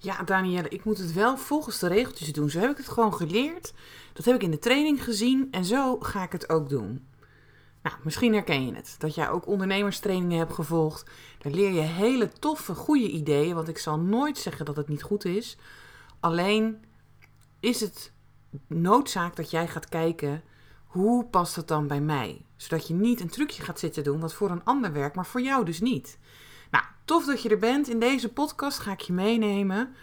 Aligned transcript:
Ja, 0.00 0.22
Danielle, 0.22 0.68
ik 0.68 0.84
moet 0.84 0.98
het 0.98 1.12
wel 1.12 1.38
volgens 1.38 1.78
de 1.78 1.86
regeltjes 1.86 2.32
doen. 2.32 2.50
Zo 2.50 2.60
heb 2.60 2.70
ik 2.70 2.76
het 2.76 2.88
gewoon 2.88 3.14
geleerd. 3.14 3.72
Dat 4.12 4.24
heb 4.24 4.34
ik 4.34 4.42
in 4.42 4.50
de 4.50 4.58
training 4.58 5.04
gezien 5.04 5.48
en 5.50 5.64
zo 5.64 5.98
ga 6.00 6.22
ik 6.22 6.32
het 6.32 6.48
ook 6.48 6.68
doen. 6.68 7.06
Nou, 7.82 7.96
misschien 8.02 8.32
herken 8.32 8.66
je 8.66 8.74
het. 8.74 8.94
Dat 8.98 9.14
jij 9.14 9.28
ook 9.30 9.46
ondernemerstrainingen 9.46 10.38
hebt 10.38 10.52
gevolgd. 10.52 11.10
Daar 11.38 11.52
leer 11.52 11.72
je 11.72 11.80
hele 11.80 12.28
toffe, 12.28 12.74
goede 12.74 13.10
ideeën. 13.10 13.54
Want 13.54 13.68
ik 13.68 13.78
zal 13.78 13.98
nooit 13.98 14.38
zeggen 14.38 14.64
dat 14.64 14.76
het 14.76 14.88
niet 14.88 15.02
goed 15.02 15.24
is. 15.24 15.56
Alleen 16.20 16.84
is 17.60 17.80
het 17.80 18.12
noodzaak 18.66 19.36
dat 19.36 19.50
jij 19.50 19.68
gaat 19.68 19.88
kijken 19.88 20.42
hoe 20.88 21.24
past 21.24 21.56
het 21.56 21.68
dan 21.68 21.86
bij 21.86 22.00
mij? 22.00 22.44
Zodat 22.56 22.88
je 22.88 22.94
niet 22.94 23.20
een 23.20 23.28
trucje 23.28 23.62
gaat 23.62 23.78
zitten 23.78 24.04
doen 24.04 24.20
wat 24.20 24.34
voor 24.34 24.50
een 24.50 24.64
ander 24.64 24.92
werkt, 24.92 25.16
maar 25.16 25.26
voor 25.26 25.40
jou 25.40 25.64
dus 25.64 25.80
niet. 25.80 26.18
Nou, 26.70 26.84
tof 27.04 27.24
dat 27.24 27.42
je 27.42 27.48
er 27.48 27.58
bent. 27.58 27.88
In 27.88 27.98
deze 27.98 28.32
podcast 28.32 28.78
ga 28.78 28.92
ik 28.92 29.00
je 29.00 29.12
meenemen 29.12 29.94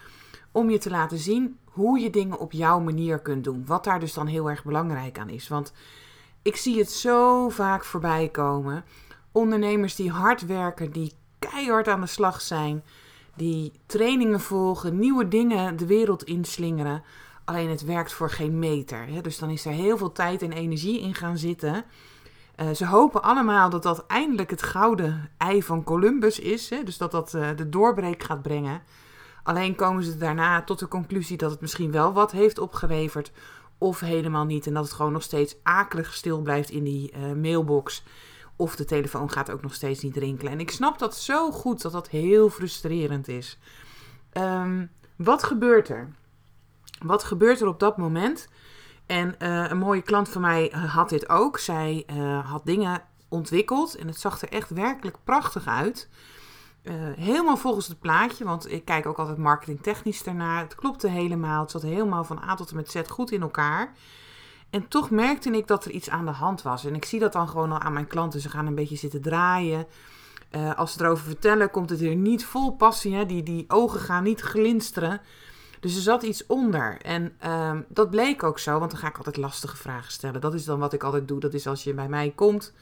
om 0.52 0.70
je 0.70 0.78
te 0.78 0.90
laten 0.90 1.18
zien 1.18 1.58
hoe 1.64 1.98
je 1.98 2.10
dingen 2.10 2.38
op 2.38 2.52
jouw 2.52 2.80
manier 2.80 3.18
kunt 3.18 3.44
doen. 3.44 3.66
Wat 3.66 3.84
daar 3.84 4.00
dus 4.00 4.12
dan 4.12 4.26
heel 4.26 4.50
erg 4.50 4.64
belangrijk 4.64 5.18
aan 5.18 5.28
is. 5.28 5.48
Want 5.48 5.72
ik 6.42 6.56
zie 6.56 6.78
het 6.78 6.90
zo 6.90 7.48
vaak 7.48 7.84
voorbij 7.84 8.28
komen. 8.28 8.84
Ondernemers 9.32 9.94
die 9.94 10.10
hard 10.10 10.46
werken, 10.46 10.92
die 10.92 11.12
keihard 11.38 11.88
aan 11.88 12.00
de 12.00 12.06
slag 12.06 12.40
zijn, 12.40 12.84
die 13.34 13.72
trainingen 13.86 14.40
volgen, 14.40 14.98
nieuwe 14.98 15.28
dingen 15.28 15.76
de 15.76 15.86
wereld 15.86 16.24
inslingeren. 16.24 17.02
Alleen 17.44 17.70
het 17.70 17.84
werkt 17.84 18.12
voor 18.12 18.30
geen 18.30 18.58
meter. 18.58 19.06
Hè? 19.06 19.20
Dus 19.20 19.38
dan 19.38 19.50
is 19.50 19.64
er 19.64 19.72
heel 19.72 19.96
veel 19.96 20.12
tijd 20.12 20.42
en 20.42 20.52
energie 20.52 21.00
in 21.00 21.14
gaan 21.14 21.38
zitten. 21.38 21.84
Uh, 22.56 22.70
ze 22.70 22.86
hopen 22.86 23.22
allemaal 23.22 23.70
dat 23.70 23.82
dat 23.82 24.06
eindelijk 24.06 24.50
het 24.50 24.62
gouden 24.62 25.30
ei 25.36 25.62
van 25.62 25.84
Columbus 25.84 26.38
is. 26.38 26.70
Hè? 26.70 26.82
Dus 26.82 26.98
dat 26.98 27.10
dat 27.10 27.34
uh, 27.34 27.48
de 27.56 27.68
doorbreek 27.68 28.22
gaat 28.22 28.42
brengen. 28.42 28.82
Alleen 29.42 29.74
komen 29.74 30.02
ze 30.02 30.16
daarna 30.16 30.62
tot 30.62 30.78
de 30.78 30.88
conclusie 30.88 31.36
dat 31.36 31.50
het 31.50 31.60
misschien 31.60 31.90
wel 31.90 32.12
wat 32.12 32.32
heeft 32.32 32.58
opgeleverd. 32.58 33.32
Of 33.78 34.00
helemaal 34.00 34.44
niet. 34.44 34.66
En 34.66 34.74
dat 34.74 34.84
het 34.84 34.92
gewoon 34.92 35.12
nog 35.12 35.22
steeds 35.22 35.56
akelig 35.62 36.14
stil 36.14 36.40
blijft 36.40 36.70
in 36.70 36.84
die 36.84 37.12
uh, 37.12 37.32
mailbox. 37.32 38.02
Of 38.56 38.76
de 38.76 38.84
telefoon 38.84 39.30
gaat 39.30 39.50
ook 39.50 39.62
nog 39.62 39.74
steeds 39.74 40.02
niet 40.02 40.16
rinkelen. 40.16 40.52
En 40.52 40.60
ik 40.60 40.70
snap 40.70 40.98
dat 40.98 41.16
zo 41.16 41.50
goed 41.50 41.82
dat 41.82 41.92
dat 41.92 42.08
heel 42.08 42.50
frustrerend 42.50 43.28
is. 43.28 43.58
Um, 44.32 44.90
wat 45.16 45.42
gebeurt 45.42 45.88
er? 45.88 46.08
Wat 47.04 47.24
gebeurt 47.24 47.60
er 47.60 47.68
op 47.68 47.80
dat 47.80 47.96
moment? 47.96 48.48
En 49.06 49.34
uh, 49.38 49.70
een 49.70 49.78
mooie 49.78 50.02
klant 50.02 50.28
van 50.28 50.40
mij 50.40 50.72
had 50.86 51.08
dit 51.08 51.28
ook. 51.28 51.58
Zij 51.58 52.06
uh, 52.12 52.50
had 52.50 52.64
dingen 52.64 53.02
ontwikkeld 53.28 53.96
en 53.96 54.06
het 54.06 54.20
zag 54.20 54.42
er 54.42 54.48
echt 54.48 54.70
werkelijk 54.70 55.16
prachtig 55.24 55.66
uit. 55.66 56.08
Helemaal 57.16 57.56
volgens 57.56 57.88
het 57.88 58.00
plaatje, 58.00 58.44
want 58.44 58.72
ik 58.72 58.84
kijk 58.84 59.06
ook 59.06 59.18
altijd 59.18 59.38
marketingtechnisch 59.38 60.22
daarnaar. 60.22 60.62
Het 60.62 60.74
klopte 60.74 61.08
helemaal, 61.08 61.60
het 61.60 61.70
zat 61.70 61.82
helemaal 61.82 62.24
van 62.24 62.42
A 62.48 62.54
tot 62.54 62.70
en 62.70 62.76
met 62.76 62.90
Z 62.90 63.00
goed 63.08 63.30
in 63.30 63.42
elkaar. 63.42 63.92
En 64.70 64.88
toch 64.88 65.10
merkte 65.10 65.50
ik 65.50 65.66
dat 65.66 65.84
er 65.84 65.90
iets 65.90 66.10
aan 66.10 66.24
de 66.24 66.30
hand 66.30 66.62
was. 66.62 66.84
En 66.84 66.94
ik 66.94 67.04
zie 67.04 67.20
dat 67.20 67.32
dan 67.32 67.48
gewoon 67.48 67.72
al 67.72 67.78
aan 67.78 67.92
mijn 67.92 68.06
klanten. 68.06 68.40
Ze 68.40 68.48
gaan 68.48 68.66
een 68.66 68.74
beetje 68.74 68.96
zitten 68.96 69.22
draaien. 69.22 69.86
als 70.76 70.92
ze 70.92 71.04
erover 71.04 71.24
vertellen, 71.24 71.70
komt 71.70 71.90
het 71.90 72.00
er 72.00 72.16
niet 72.16 72.44
vol 72.44 72.72
passie. 72.72 73.14
Hè? 73.14 73.26
Die, 73.26 73.42
die 73.42 73.64
ogen 73.68 74.00
gaan 74.00 74.22
niet 74.22 74.40
glinsteren. 74.40 75.20
Dus 75.86 75.96
er 75.96 76.02
zat 76.02 76.22
iets 76.22 76.46
onder. 76.46 77.00
En 77.00 77.32
um, 77.50 77.84
dat 77.88 78.10
bleek 78.10 78.42
ook 78.42 78.58
zo, 78.58 78.78
want 78.78 78.90
dan 78.90 79.00
ga 79.00 79.08
ik 79.08 79.16
altijd 79.16 79.36
lastige 79.36 79.76
vragen 79.76 80.12
stellen. 80.12 80.40
Dat 80.40 80.54
is 80.54 80.64
dan 80.64 80.78
wat 80.78 80.92
ik 80.92 81.02
altijd 81.02 81.28
doe. 81.28 81.40
Dat 81.40 81.54
is 81.54 81.66
als 81.66 81.84
je 81.84 81.94
bij 81.94 82.08
mij 82.08 82.32
komt. 82.34 82.72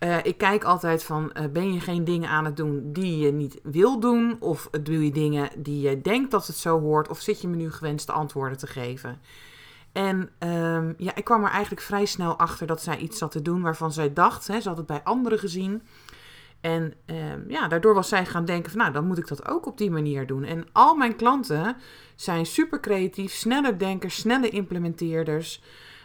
Uh, 0.00 0.24
ik 0.24 0.38
kijk 0.38 0.64
altijd 0.64 1.04
van, 1.04 1.30
uh, 1.34 1.44
ben 1.52 1.72
je 1.72 1.80
geen 1.80 2.04
dingen 2.04 2.28
aan 2.28 2.44
het 2.44 2.56
doen 2.56 2.92
die 2.92 3.18
je 3.18 3.32
niet 3.32 3.60
wil 3.62 4.00
doen? 4.00 4.36
Of 4.40 4.68
doe 4.82 5.04
je 5.04 5.12
dingen 5.12 5.50
die 5.56 5.88
je 5.88 6.00
denkt 6.00 6.30
dat 6.30 6.46
het 6.46 6.56
zo 6.56 6.80
hoort? 6.80 7.08
Of 7.08 7.20
zit 7.20 7.40
je 7.40 7.48
me 7.48 7.56
nu 7.56 7.72
gewenste 7.72 8.12
antwoorden 8.12 8.58
te 8.58 8.66
geven? 8.66 9.20
En 9.92 10.30
um, 10.38 10.94
ja, 10.96 11.14
ik 11.14 11.24
kwam 11.24 11.44
er 11.44 11.50
eigenlijk 11.50 11.82
vrij 11.82 12.04
snel 12.04 12.38
achter 12.38 12.66
dat 12.66 12.82
zij 12.82 12.98
iets 12.98 13.18
zat 13.18 13.30
te 13.30 13.42
doen 13.42 13.62
waarvan 13.62 13.92
zij 13.92 14.12
dacht, 14.12 14.46
hè, 14.46 14.60
ze 14.60 14.68
had 14.68 14.76
het 14.76 14.86
bij 14.86 15.02
anderen 15.04 15.38
gezien. 15.38 15.82
En 16.60 16.94
um, 17.06 17.44
ja, 17.48 17.68
daardoor 17.68 17.94
was 17.94 18.08
zij 18.08 18.26
gaan 18.26 18.44
denken 18.44 18.70
van, 18.70 18.80
nou, 18.80 18.92
dan 18.92 19.06
moet 19.06 19.18
ik 19.18 19.28
dat 19.28 19.48
ook 19.48 19.66
op 19.66 19.78
die 19.78 19.90
manier 19.90 20.26
doen. 20.26 20.44
En 20.44 20.66
al 20.72 20.94
mijn 20.94 21.16
klanten 21.16 21.76
zijn 22.14 22.46
super 22.46 22.80
creatief, 22.80 23.32
sneller 23.32 23.78
denkers, 23.78 24.16
snelle 24.16 24.48
implementeerders. 24.48 25.62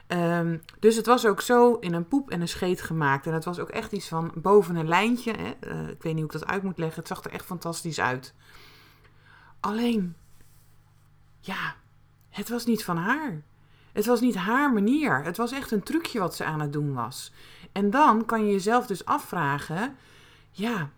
Um, 0.08 0.62
dus 0.80 0.96
het 0.96 1.06
was 1.06 1.26
ook 1.26 1.42
zo 1.42 1.74
in 1.74 1.94
een 1.94 2.08
poep 2.08 2.30
en 2.30 2.42
een 2.42 2.48
scheet 2.48 2.82
gemaakt. 2.82 3.28
En 3.28 3.34
het 3.34 3.46
was 3.46 3.60
ook 3.60 3.70
echt 3.70 3.92
iets 3.92 4.08
van 4.08 4.32
boven 4.36 4.76
een 4.76 4.88
lijntje. 4.88 5.34
Hè? 5.38 5.72
Uh, 5.74 5.90
ik 5.90 6.04
weet 6.04 6.14
niet 6.14 6.24
hoe 6.24 6.34
ik 6.34 6.40
dat 6.40 6.46
uit 6.46 6.64
moet 6.64 6.78
leggen. 6.78 7.00
Het 7.00 7.08
zag 7.08 7.24
er 7.24 7.32
echt 7.32 7.46
fantastisch 7.46 8.00
uit. 8.00 8.34
Alleen, 9.60 10.16
ja, 11.40 11.76
het 12.30 12.50
was 12.50 12.66
niet 12.66 12.84
van 12.84 12.98
haar. 12.98 13.44
Het 13.94 14.06
was 14.06 14.22
niet 14.22 14.36
haar 14.36 14.74
manier. 14.74 15.24
Het 15.24 15.38
was 15.38 15.52
echt 15.52 15.72
een 15.72 15.84
trucje 15.84 16.20
wat 16.20 16.36
ze 16.36 16.44
aan 16.44 16.60
het 16.60 16.74
doen 16.74 16.94
was. 16.94 17.34
En 17.72 17.90
dan 17.90 18.26
kan 18.26 18.46
je 18.46 18.52
jezelf 18.52 18.88
dus 18.88 19.06
afvragen: 19.06 19.96
ja, 20.58 20.90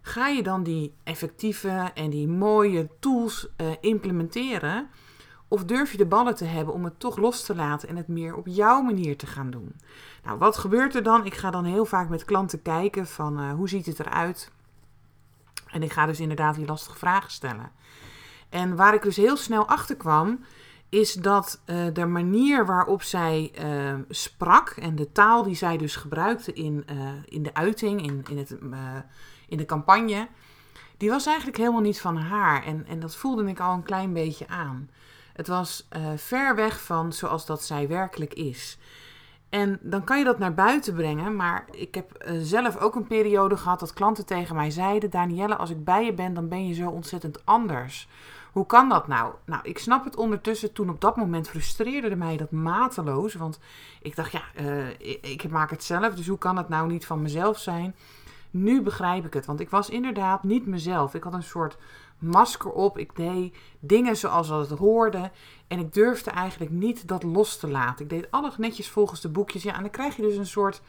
ga 0.00 0.28
je 0.28 0.42
dan 0.42 0.62
die 0.62 0.94
effectieve 1.02 1.90
en 1.94 2.10
die 2.10 2.28
mooie 2.28 2.88
tools 2.98 3.48
uh, 3.56 3.66
implementeren? 3.80 4.88
Of 5.48 5.64
durf 5.64 5.90
je 5.90 5.96
de 5.96 6.06
ballen 6.06 6.34
te 6.34 6.44
hebben 6.44 6.74
om 6.74 6.84
het 6.84 7.00
toch 7.00 7.16
los 7.16 7.44
te 7.44 7.54
laten 7.54 7.88
en 7.88 7.96
het 7.96 8.08
meer 8.08 8.34
op 8.34 8.46
jouw 8.46 8.82
manier 8.82 9.16
te 9.16 9.26
gaan 9.26 9.50
doen? 9.50 9.74
Nou, 10.24 10.38
wat 10.38 10.56
gebeurt 10.56 10.94
er 10.94 11.02
dan? 11.02 11.24
Ik 11.26 11.34
ga 11.34 11.50
dan 11.50 11.64
heel 11.64 11.84
vaak 11.84 12.08
met 12.08 12.24
klanten 12.24 12.62
kijken 12.62 13.06
van 13.06 13.40
uh, 13.40 13.52
hoe 13.52 13.68
ziet 13.68 13.86
het 13.86 14.00
eruit? 14.00 14.50
En 15.66 15.82
ik 15.82 15.92
ga 15.92 16.06
dus 16.06 16.20
inderdaad 16.20 16.54
die 16.54 16.66
lastige 16.66 16.98
vragen 16.98 17.30
stellen. 17.30 17.70
En 18.48 18.76
waar 18.76 18.94
ik 18.94 19.02
dus 19.02 19.16
heel 19.16 19.36
snel 19.36 19.66
achter 19.66 19.96
kwam, 19.96 20.44
is 20.94 21.12
dat 21.12 21.60
uh, 21.66 21.86
de 21.92 22.06
manier 22.06 22.66
waarop 22.66 23.02
zij 23.02 23.52
uh, 23.64 23.94
sprak 24.08 24.68
en 24.68 24.94
de 24.94 25.12
taal 25.12 25.42
die 25.42 25.54
zij 25.54 25.76
dus 25.76 25.96
gebruikte 25.96 26.52
in, 26.52 26.84
uh, 26.90 26.96
in 27.24 27.42
de 27.42 27.54
uiting, 27.54 28.02
in, 28.02 28.24
in, 28.30 28.38
het, 28.38 28.56
in 29.48 29.56
de 29.56 29.64
campagne, 29.64 30.28
die 30.96 31.10
was 31.10 31.26
eigenlijk 31.26 31.56
helemaal 31.56 31.80
niet 31.80 32.00
van 32.00 32.16
haar. 32.16 32.64
En, 32.64 32.86
en 32.86 33.00
dat 33.00 33.16
voelde 33.16 33.44
ik 33.44 33.60
al 33.60 33.72
een 33.72 33.82
klein 33.82 34.12
beetje 34.12 34.48
aan. 34.48 34.90
Het 35.32 35.46
was 35.46 35.88
ver 36.16 36.54
weg 36.54 36.82
van 36.82 37.12
zoals 37.12 37.46
dat 37.46 37.62
zij 37.62 37.88
werkelijk 37.88 38.34
is. 38.34 38.78
En 39.48 39.78
dan 39.82 40.04
kan 40.04 40.18
je 40.18 40.24
dat 40.24 40.38
naar 40.38 40.54
buiten 40.54 40.94
brengen, 40.94 41.36
maar 41.36 41.64
ik 41.70 41.94
heb 41.94 42.24
zelf 42.40 42.76
ook 42.76 42.94
een 42.94 43.06
periode 43.06 43.56
gehad 43.56 43.80
dat 43.80 43.92
klanten 43.92 44.26
tegen 44.26 44.54
mij 44.54 44.70
zeiden: 44.70 45.10
Danielle, 45.10 45.56
als 45.56 45.70
ik 45.70 45.84
bij 45.84 46.04
je 46.04 46.12
ben, 46.12 46.34
dan 46.34 46.48
ben 46.48 46.66
je 46.66 46.74
zo 46.74 46.88
ontzettend 46.88 47.46
anders. 47.46 48.08
Hoe 48.54 48.66
kan 48.66 48.88
dat 48.88 49.08
nou? 49.08 49.34
Nou, 49.44 49.60
ik 49.62 49.78
snap 49.78 50.04
het 50.04 50.16
ondertussen. 50.16 50.72
Toen 50.72 50.90
op 50.90 51.00
dat 51.00 51.16
moment 51.16 51.48
frustreerde 51.48 52.16
mij 52.16 52.36
dat 52.36 52.50
mateloos. 52.50 53.34
Want 53.34 53.58
ik 54.02 54.16
dacht, 54.16 54.32
ja, 54.32 54.42
uh, 54.60 54.88
ik, 54.88 55.26
ik, 55.26 55.48
maak 55.48 55.70
het 55.70 55.84
zelf. 55.84 56.14
Dus 56.14 56.26
hoe 56.26 56.38
kan 56.38 56.56
het 56.56 56.68
nou 56.68 56.88
niet 56.88 57.06
van 57.06 57.22
mezelf 57.22 57.58
zijn? 57.58 57.94
Nu 58.50 58.82
begrijp 58.82 59.24
ik 59.24 59.34
het. 59.34 59.46
Want 59.46 59.60
ik 59.60 59.70
was 59.70 59.90
inderdaad 59.90 60.42
niet 60.42 60.66
mezelf. 60.66 61.14
Ik 61.14 61.22
had 61.22 61.34
een 61.34 61.42
soort 61.42 61.76
masker 62.18 62.70
op. 62.70 62.98
Ik 62.98 63.16
deed 63.16 63.56
dingen 63.80 64.16
zoals 64.16 64.48
het 64.48 64.70
hoorde. 64.70 65.30
En 65.68 65.78
ik 65.78 65.92
durfde 65.92 66.30
eigenlijk 66.30 66.70
niet 66.70 67.08
dat 67.08 67.22
los 67.22 67.58
te 67.58 67.68
laten. 67.68 68.04
Ik 68.04 68.10
deed 68.10 68.30
alles 68.30 68.56
netjes 68.56 68.90
volgens 68.90 69.20
de 69.20 69.28
boekjes. 69.28 69.62
Ja, 69.62 69.74
en 69.74 69.80
dan 69.80 69.90
krijg 69.90 70.16
je 70.16 70.22
dus 70.22 70.36
een 70.36 70.46
soort 70.46 70.82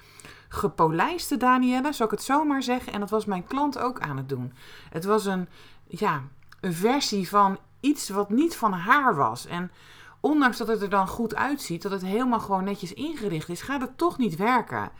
gepolijste 0.49 1.37
Danielle, 1.37 1.93
zou 1.93 2.09
ik 2.09 2.15
het 2.15 2.25
zo 2.25 2.43
maar 2.43 2.63
zeggen. 2.63 2.93
En 2.93 2.99
dat 2.99 3.09
was 3.09 3.25
mijn 3.25 3.47
klant 3.47 3.79
ook 3.79 3.99
aan 3.99 4.17
het 4.17 4.29
doen. 4.29 4.53
Het 4.89 5.05
was 5.05 5.25
een, 5.25 5.47
ja, 5.87 6.21
een 6.65 6.73
versie 6.73 7.29
van 7.29 7.57
iets 7.79 8.09
wat 8.09 8.29
niet 8.29 8.55
van 8.55 8.73
haar 8.73 9.15
was. 9.15 9.45
En 9.45 9.71
ondanks 10.19 10.57
dat 10.57 10.67
het 10.67 10.81
er 10.81 10.89
dan 10.89 11.07
goed 11.07 11.35
uitziet, 11.35 11.81
dat 11.81 11.91
het 11.91 12.01
helemaal 12.01 12.39
gewoon 12.39 12.63
netjes 12.63 12.93
ingericht 12.93 13.49
is, 13.49 13.61
gaat 13.61 13.81
het 13.81 13.97
toch 13.97 14.17
niet 14.17 14.35
werken. 14.35 14.91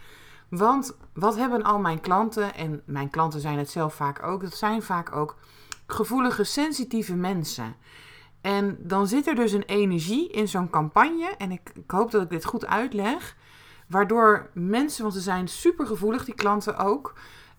Want 0.50 0.98
wat 1.14 1.36
hebben 1.36 1.64
al 1.64 1.80
mijn 1.80 2.00
klanten, 2.02 2.56
en 2.56 2.82
mijn 2.86 3.10
klanten 3.10 3.40
zijn 3.40 3.58
het 3.58 3.70
zelf 3.70 3.94
vaak 3.94 4.24
ook, 4.24 4.42
dat 4.42 4.56
zijn 4.56 4.82
vaak 4.82 5.16
ook 5.16 5.36
gevoelige, 5.88 6.44
sensitieve 6.44 7.16
mensen. 7.16 7.76
En 8.42 8.78
dan 8.80 9.08
zit 9.08 9.28
er 9.28 9.36
dus 9.36 9.52
een 9.52 9.64
energie 9.64 10.32
in 10.32 10.48
zo'n 10.48 10.70
campagne, 10.70 11.34
en 11.38 11.52
ik, 11.52 11.72
ik 11.74 11.92
hoop 11.92 12.12
dat 12.12 12.22
ik 12.22 12.30
dit 12.30 12.46
goed 12.46 12.66
uitleg, 12.66 13.36
waardoor 13.88 14.50
mensen, 14.54 15.02
want 15.02 15.14
ze 15.14 15.22
zijn 15.22 15.48
super 15.48 15.86
gevoelig, 15.86 16.26
die 16.26 16.36
klanten 16.36 16.78
ook, 16.78 17.14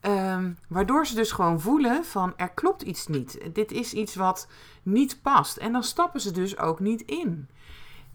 Ehm, 0.07 0.53
waardoor 0.69 1.07
ze 1.07 1.15
dus 1.15 1.33
gewoon 1.33 1.61
voelen 1.61 2.05
van 2.05 2.33
er 2.37 2.51
klopt 2.51 2.83
iets 2.83 3.07
niet. 3.07 3.41
Dit 3.53 3.73
is 3.73 3.93
iets 3.93 4.15
wat 4.15 4.49
niet 4.83 5.23
past. 5.23 5.57
En 5.57 5.73
dan 5.73 5.83
stappen 5.83 6.21
ze 6.21 6.31
dus 6.31 6.59
ook 6.59 6.81
niet 6.81 7.01
in. 7.01 7.49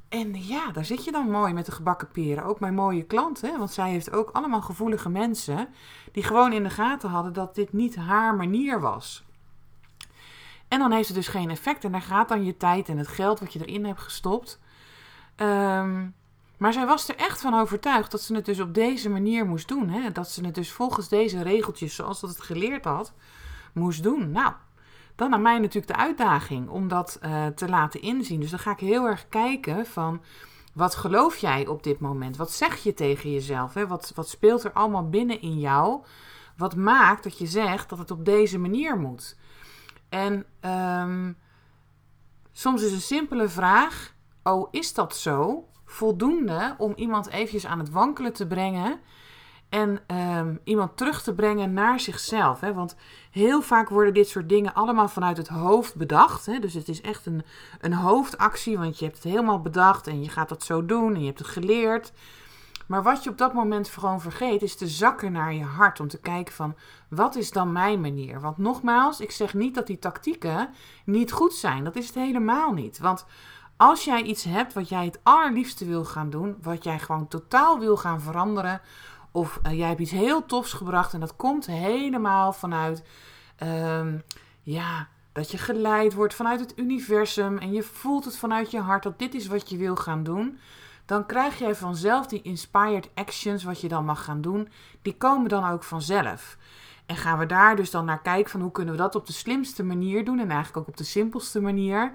En 0.10 0.46
ja, 0.48 0.72
daar 0.72 0.86
zit 0.86 1.06
je 1.06 1.12
dan 1.12 1.30
mooi 1.30 1.54
met 1.54 1.66
de 1.66 1.72
gebakken 1.72 2.12
peren. 2.12 2.44
Ook 2.44 2.60
mijn 2.60 2.74
mooie 2.74 3.04
klant, 3.04 3.42
hè? 3.42 3.58
want 3.58 3.72
zij 3.72 3.90
heeft 3.90 4.12
ook 4.12 4.30
allemaal 4.30 4.62
gevoelige 4.62 5.10
mensen 5.10 5.68
die 6.12 6.24
gewoon 6.24 6.54
in 6.54 6.64
de 6.64 6.70
gaten 6.70 7.10
hadden 7.10 7.34
dat 7.34 7.56
dit 7.56 7.74
niet 7.74 7.96
haar 7.96 8.36
manier 8.36 8.82
was. 8.82 9.24
En 10.68 10.80
dan 10.80 10.92
heeft 10.92 11.08
het 11.08 11.18
dus 11.18 11.28
geen 11.28 11.50
effect 11.50 11.84
en 11.84 11.92
daar 11.92 12.02
gaat 12.02 12.30
dan 12.30 12.46
je 12.46 12.58
tijd 12.58 12.90
en 12.90 12.98
het 12.98 13.08
geld 13.08 13.40
wat 13.40 13.54
je 13.54 13.60
erin 13.66 13.86
hebt 13.86 14.02
gestopt. 14.02 14.60
Ehm, 15.36 16.08
maar 16.62 16.74
zij 16.74 16.86
was 16.86 17.10
er 17.10 17.16
echt 17.16 17.42
van 17.42 17.54
overtuigd 17.54 18.12
dat 18.12 18.22
ze 18.22 18.36
het 18.36 18.46
dus 18.46 18.60
op 18.60 18.74
deze 18.74 19.10
manier 19.10 19.46
moest 19.46 19.68
doen. 19.68 19.90
Hè? 19.90 20.12
Dat 20.12 20.30
ze 20.30 20.46
het 20.46 20.56
dus 20.56 20.72
volgens 20.72 21.08
deze 21.08 21.42
regeltjes, 21.42 21.96
zoals 21.96 22.20
dat 22.20 22.30
het 22.30 22.42
geleerd 22.42 22.86
had, 22.86 23.14
moest 23.74 24.04
doen. 24.04 24.32
Nou, 24.32 24.54
dan 25.16 25.34
aan 25.34 25.42
mij 25.42 25.60
natuurlijk 25.60 25.88
de 25.94 26.00
uitdaging 26.00 26.70
om 26.70 26.88
dat 26.88 27.20
uh, 27.26 27.48
te 27.48 27.70
laten 27.70 28.02
inzien. 28.02 28.40
Dus 28.40 28.50
dan 28.50 28.60
ga 28.60 28.72
ik 28.72 28.80
heel 28.80 29.06
erg 29.06 29.28
kijken 29.30 29.86
van 29.86 30.22
wat 30.74 30.96
geloof 30.96 31.38
jij 31.38 31.68
op 31.68 31.84
dit 31.84 32.00
moment? 32.00 32.38
Wat 32.38 32.52
zeg 32.52 32.84
je 32.84 32.94
tegen 32.94 33.32
jezelf? 33.32 33.74
Hè? 33.74 33.88
Wat, 33.88 34.12
wat 34.16 34.30
speelt 34.30 34.64
er 34.64 34.72
allemaal 34.72 35.10
binnen 35.10 35.42
in 35.42 35.60
jou? 35.60 36.04
Wat 36.58 36.76
maakt 36.76 37.24
dat 37.24 37.38
je 37.38 37.48
zegt 37.48 37.90
dat 37.90 37.98
het 37.98 38.12
op 38.12 38.26
deze 38.26 38.58
manier 38.58 38.98
moet? 38.98 39.38
En 40.10 40.46
um, 41.02 41.38
soms 42.52 42.82
is 42.82 42.92
een 42.92 43.02
simpele 43.02 43.50
vraag: 43.50 44.14
Oh, 44.44 44.68
is 44.72 44.94
dat 44.94 45.16
zo? 45.16 45.66
Voldoende 45.92 46.76
om 46.78 46.94
iemand 46.96 47.30
eventjes 47.30 47.66
aan 47.66 47.80
het 47.80 47.90
wankelen 47.90 48.34
te 48.34 48.48
brengen 48.48 49.00
en 49.70 50.00
um, 50.38 50.60
iemand 50.64 50.98
terug 50.98 51.22
te 51.22 51.34
brengen 51.34 51.74
naar 51.74 52.00
zichzelf. 52.00 52.60
Hè? 52.60 52.74
Want 52.74 52.96
heel 53.32 53.62
vaak 53.62 53.90
worden 53.90 54.14
dit 54.14 54.28
soort 54.28 54.50
dingen 54.50 54.74
allemaal 54.74 55.08
vanuit 55.08 55.38
het 55.38 55.48
hoofd 55.48 55.96
bedacht. 55.96 56.46
Hè? 56.46 56.60
Dus 56.60 56.74
het 56.74 56.88
is 56.88 57.02
echt 57.02 57.26
een, 57.26 57.44
een 57.80 57.94
hoofdactie, 57.94 58.78
want 58.78 59.00
je 59.00 59.06
hebt 59.06 59.18
het 59.24 59.32
helemaal 59.32 59.62
bedacht 59.62 60.08
en 60.08 60.22
je 60.24 60.30
gaat 60.30 60.50
dat 60.50 60.64
zo 60.64 60.86
doen 60.86 61.14
en 61.14 61.20
je 61.20 61.26
hebt 61.26 61.40
het 61.40 61.48
geleerd. 61.48 62.12
Maar 62.88 63.04
wat 63.04 63.24
je 63.24 63.30
op 63.30 63.38
dat 63.38 63.54
moment 63.54 63.88
gewoon 63.88 64.22
vergeet, 64.22 64.62
is 64.62 64.76
te 64.76 64.88
zakken 64.88 65.32
naar 65.32 65.54
je 65.54 65.64
hart. 65.64 66.00
Om 66.00 66.08
te 66.08 66.20
kijken 66.20 66.54
van, 66.54 66.76
wat 67.10 67.36
is 67.36 67.52
dan 67.52 67.72
mijn 67.72 68.02
manier? 68.02 68.40
Want 68.40 68.58
nogmaals, 68.58 69.20
ik 69.20 69.32
zeg 69.32 69.54
niet 69.54 69.76
dat 69.76 69.88
die 69.88 70.00
tactieken 70.00 70.70
niet 71.06 71.32
goed 71.32 71.54
zijn. 71.54 71.84
Dat 71.84 71.96
is 71.96 72.06
het 72.06 72.16
helemaal 72.16 72.72
niet. 72.72 73.00
Want 73.00 73.26
als 73.82 74.04
jij 74.04 74.22
iets 74.22 74.44
hebt 74.44 74.74
wat 74.74 74.90
jij 74.90 75.06
het 75.06 75.20
allerliefste 75.24 75.86
wil 75.86 76.06
gaan 76.06 76.30
doen, 76.30 76.58
wat 76.62 76.84
jij 76.84 77.00
gewoon 77.00 77.28
totaal 77.28 77.80
wil 77.80 77.98
gaan 77.98 78.22
veranderen 78.22 78.82
of 79.32 79.60
uh, 79.66 79.78
jij 79.78 79.88
hebt 79.88 80.00
iets 80.00 80.12
heel 80.12 80.46
tofs 80.46 80.74
gebracht 80.74 81.14
en 81.14 81.20
dat 81.20 81.36
komt 81.36 81.66
helemaal 81.66 82.54
vanuit, 82.54 83.04
um, 83.64 84.24
ja, 84.62 85.08
dat 85.32 85.52
je 85.52 85.58
geleid 85.58 86.14
wordt 86.14 86.34
vanuit 86.34 86.60
het 86.60 86.78
universum 86.78 87.58
en 87.58 87.72
je 87.72 87.84
voelt 87.84 88.26
het 88.26 88.38
vanuit 88.38 88.72
je 88.72 88.80
hart 88.80 89.04
dat 89.04 89.20
dit 89.20 89.34
is 89.34 89.48
wat 89.48 89.70
je 89.70 89.78
wil 89.78 89.96
gaan 89.96 90.24
doen. 90.24 90.60
Dan 91.06 91.26
krijg 91.26 91.60
jij 91.60 91.76
vanzelf 91.76 92.28
die 92.28 92.42
inspired 92.42 93.10
actions, 93.14 93.64
wat 93.64 93.82
je 93.82 93.88
dan 93.88 94.06
mag 94.06 94.24
gaan 94.24 94.42
doen, 94.42 94.70
die 95.02 95.18
komen 95.18 95.50
dan 95.50 95.70
ook 95.70 95.84
vanzelf. 95.84 96.58
En 97.06 97.16
gaan 97.16 97.40
we 97.40 97.46
daar 97.46 97.76
dus 97.76 97.92
dan 97.92 98.06
naar 98.06 98.22
kijken 98.22 98.52
van 98.52 98.62
hoe 98.62 98.72
kunnen 98.72 98.94
we 98.94 99.00
dat 99.00 99.16
op 99.16 99.28
de 99.28 99.34
slimste 99.34 99.84
manier 99.84 100.26
doen 100.26 100.40
en 100.40 100.50
eigenlijk 100.50 100.78
ook 100.78 100.88
op 100.88 100.98
de 100.98 101.04
simpelste 101.04 101.62
manier. 101.62 102.14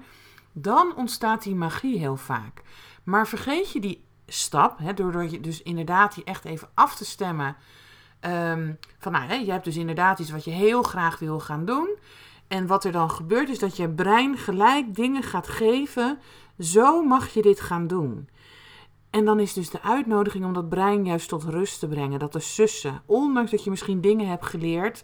Dan 0.61 0.95
ontstaat 0.95 1.43
die 1.43 1.55
magie 1.55 1.99
heel 1.99 2.17
vaak. 2.17 2.61
Maar 3.03 3.27
vergeet 3.27 3.71
je 3.71 3.79
die 3.79 4.05
stap, 4.25 4.77
hè, 4.77 4.93
doordat 4.93 5.31
je 5.31 5.39
dus 5.39 5.61
inderdaad 5.61 6.15
je 6.15 6.23
echt 6.23 6.45
even 6.45 6.69
af 6.73 6.95
te 6.95 7.05
stemmen. 7.05 7.55
Um, 8.21 8.77
van 8.99 9.11
nou, 9.11 9.25
hè, 9.25 9.35
je 9.35 9.51
hebt 9.51 9.63
dus 9.63 9.75
inderdaad 9.75 10.19
iets 10.19 10.31
wat 10.31 10.43
je 10.43 10.51
heel 10.51 10.83
graag 10.83 11.19
wil 11.19 11.39
gaan 11.39 11.65
doen. 11.65 11.97
En 12.47 12.67
wat 12.67 12.83
er 12.83 12.91
dan 12.91 13.11
gebeurt 13.11 13.49
is 13.49 13.59
dat 13.59 13.77
je 13.77 13.89
brein 13.89 14.37
gelijk 14.37 14.95
dingen 14.95 15.23
gaat 15.23 15.47
geven. 15.47 16.19
Zo 16.59 17.03
mag 17.03 17.27
je 17.27 17.41
dit 17.41 17.61
gaan 17.61 17.87
doen. 17.87 18.29
En 19.09 19.25
dan 19.25 19.39
is 19.39 19.53
dus 19.53 19.69
de 19.69 19.81
uitnodiging 19.81 20.45
om 20.45 20.53
dat 20.53 20.69
brein 20.69 21.05
juist 21.05 21.29
tot 21.29 21.43
rust 21.43 21.79
te 21.79 21.87
brengen. 21.87 22.19
Dat 22.19 22.31
te 22.31 22.39
sussen. 22.39 23.01
Ondanks 23.05 23.51
dat 23.51 23.63
je 23.63 23.69
misschien 23.69 24.01
dingen 24.01 24.27
hebt 24.27 24.45
geleerd. 24.45 25.03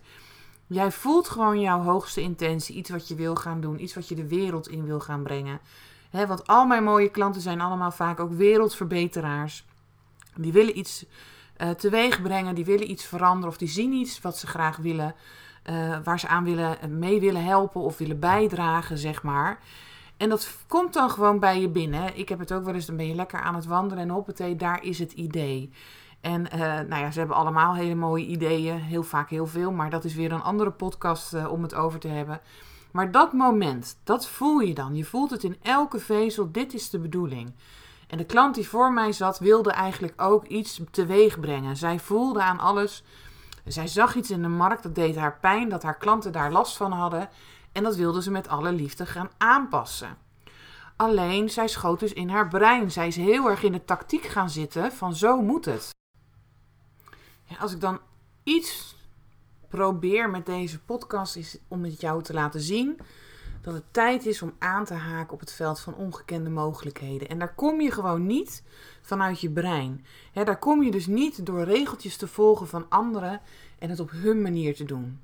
Jij 0.74 0.92
voelt 0.92 1.30
gewoon 1.30 1.60
jouw 1.60 1.81
hoogste 1.81 2.22
intentie. 2.22 2.75
Iets 2.75 2.90
wat 2.90 3.08
je 3.08 3.16
wil 3.16 3.36
gaan 3.36 3.62
doen. 3.62 3.84
Iets 3.84 3.94
wat 3.94 4.08
je 4.08 4.16
de 4.16 4.28
wereld 4.28 4.68
in 4.68 4.86
wil 4.86 5.00
gaan 5.00 5.24
brengen 5.24 5.60
want 6.22 6.48
al 6.48 6.66
mijn 6.66 6.84
mooie 6.84 7.10
klanten 7.10 7.42
zijn 7.42 7.62
allemaal 7.62 7.92
vaak 7.92 8.20
ook 8.20 8.31
wereldverbeteraars. 8.31 9.66
Die 10.36 10.52
willen 10.52 10.78
iets 10.78 11.06
uh, 11.58 11.70
teweeg 11.70 12.22
brengen, 12.22 12.56
die 12.56 12.66
willen 12.66 12.90
iets 12.90 13.06
veranderen 13.06 13.50
of 13.50 13.58
die 13.58 13.68
zien 13.68 13.94
iets 13.94 14.22
wat 14.22 14.38
ze 14.38 14.48
graag 14.48 14.78
willen, 14.78 15.16
uh, 15.70 15.98
waar 16.04 16.20
ze 16.20 16.28
aan 16.28 16.44
willen, 16.44 16.81
eh, 16.81 16.90
mee 16.90 17.20
willen 17.20 17.44
helpen 17.44 17.81
of 17.81 17.98
willen 17.98 18.20
bijdragen, 18.20 18.98
zeg 18.98 19.24
maar. 19.24 19.60
En 20.18 20.30
dat 20.30 20.58
komt 20.68 20.94
dan 20.94 21.10
gewoon 21.10 21.40
bij 21.40 21.62
je 21.62 21.70
binnen. 21.70 22.18
Ik 22.18 22.30
heb 22.30 22.40
het 22.40 22.54
ook 22.54 22.64
wel 22.64 22.74
eens, 22.74 22.86
dan 22.86 22.98
ben 22.98 23.08
je 23.08 23.16
lekker 23.16 23.40
aan 23.40 23.56
het 23.56 23.66
wandelen 23.66 24.04
en 24.04 24.10
hoppatee, 24.10 24.56
daar 24.56 24.84
is 24.84 25.00
het 25.00 25.12
idee. 25.12 25.72
En 26.24 26.48
uh, 26.54 26.60
nou 26.60 26.96
ja, 26.96 27.12
ze 27.12 27.20
hebben 27.20 27.38
allemaal 27.38 27.75
hele 27.75 27.96
mooie 27.96 28.25
ideeën, 28.25 28.75
heel 28.75 29.04
vaak 29.04 29.30
heel 29.30 29.48
veel, 29.48 29.72
maar 29.72 29.90
dat 29.90 30.04
is 30.04 30.16
weer 30.16 30.31
een 30.31 30.42
andere 30.42 30.72
podcast 30.72 31.34
uh, 31.34 31.52
om 31.52 31.64
het 31.64 31.74
over 31.74 32.00
te 32.00 32.08
hebben. 32.08 32.42
Maar 32.92 33.12
dat 33.12 33.34
moment, 33.34 33.98
dat 34.04 34.28
voel 34.28 34.60
je 34.60 34.74
dan. 34.74 34.96
Je 34.96 35.06
voelt 35.06 35.30
het 35.30 35.44
in 35.44 35.58
elke 35.62 36.00
vezel, 36.00 36.52
dit 36.52 36.74
is 36.74 36.90
de 36.90 37.00
bedoeling. 37.00 37.54
En 38.08 38.18
de 38.18 38.25
klant 38.25 38.56
die 38.56 38.68
voor 38.68 38.94
mij 38.94 39.12
zat, 39.12 39.40
wilde 39.40 39.72
eigenlijk 39.72 40.22
ook 40.22 40.46
iets 40.46 40.81
teweeg 40.92 41.40
brengen. 41.40 41.78
Zij 41.78 42.00
voelde 42.00 42.42
aan 42.42 42.60
alles. 42.60 43.04
Zij 43.66 43.88
zag 43.88 44.16
iets 44.16 44.31
in 44.31 44.42
de 44.42 44.48
markt, 44.48 44.84
dat 44.84 44.96
deed 44.96 45.16
haar 45.16 45.38
pijn, 45.40 45.70
dat 45.70 45.84
haar 45.84 45.98
klanten 45.98 46.31
daar 46.31 46.52
last 46.52 46.78
van 46.78 46.92
hadden. 46.92 47.30
En 47.72 47.84
dat 47.84 47.96
wilde 47.96 48.22
ze 48.22 48.31
met 48.31 48.48
alle 48.48 48.72
liefde 48.72 49.06
gaan 49.06 49.30
aanpassen. 49.38 50.18
Alleen, 50.96 51.50
zij 51.50 51.68
schoot 51.68 52.00
dus 52.00 52.14
in 52.14 52.30
haar 52.30 52.48
brein. 52.48 52.92
Zij 52.92 53.08
is 53.08 53.16
heel 53.16 53.50
erg 53.50 53.64
in 53.64 53.72
de 53.72 53.86
tactiek 53.86 54.24
gaan 54.24 54.50
zitten 54.50 54.92
van 54.92 55.16
zo 55.16 55.42
moet 55.42 55.66
het. 55.66 55.92
Als 57.59 57.73
ik 57.73 57.81
dan 57.81 58.00
iets 58.44 58.95
probeer 59.67 60.29
met 60.29 60.45
deze 60.45 60.79
podcast 60.79 61.35
is 61.35 61.57
om 61.67 61.83
het 61.83 62.01
jou 62.01 62.23
te 62.23 62.33
laten 62.33 62.61
zien 62.61 63.00
dat 63.61 63.73
het 63.73 63.83
tijd 63.91 64.25
is 64.25 64.41
om 64.41 64.53
aan 64.59 64.85
te 64.85 64.94
haken 64.94 65.33
op 65.33 65.39
het 65.39 65.51
veld 65.51 65.79
van 65.79 65.95
ongekende 65.95 66.50
mogelijkheden. 66.50 67.29
En 67.29 67.39
daar 67.39 67.53
kom 67.55 67.81
je 67.81 67.91
gewoon 67.91 68.25
niet 68.25 68.63
vanuit 69.01 69.41
je 69.41 69.50
brein. 69.50 70.05
daar 70.33 70.59
kom 70.59 70.83
je 70.83 70.91
dus 70.91 71.07
niet 71.07 71.45
door 71.45 71.63
regeltjes 71.63 72.17
te 72.17 72.27
volgen 72.27 72.67
van 72.67 72.85
anderen 72.89 73.41
en 73.79 73.89
het 73.89 74.00
op 74.00 74.11
hun 74.11 74.41
manier 74.41 74.75
te 74.75 74.83
doen. 74.83 75.22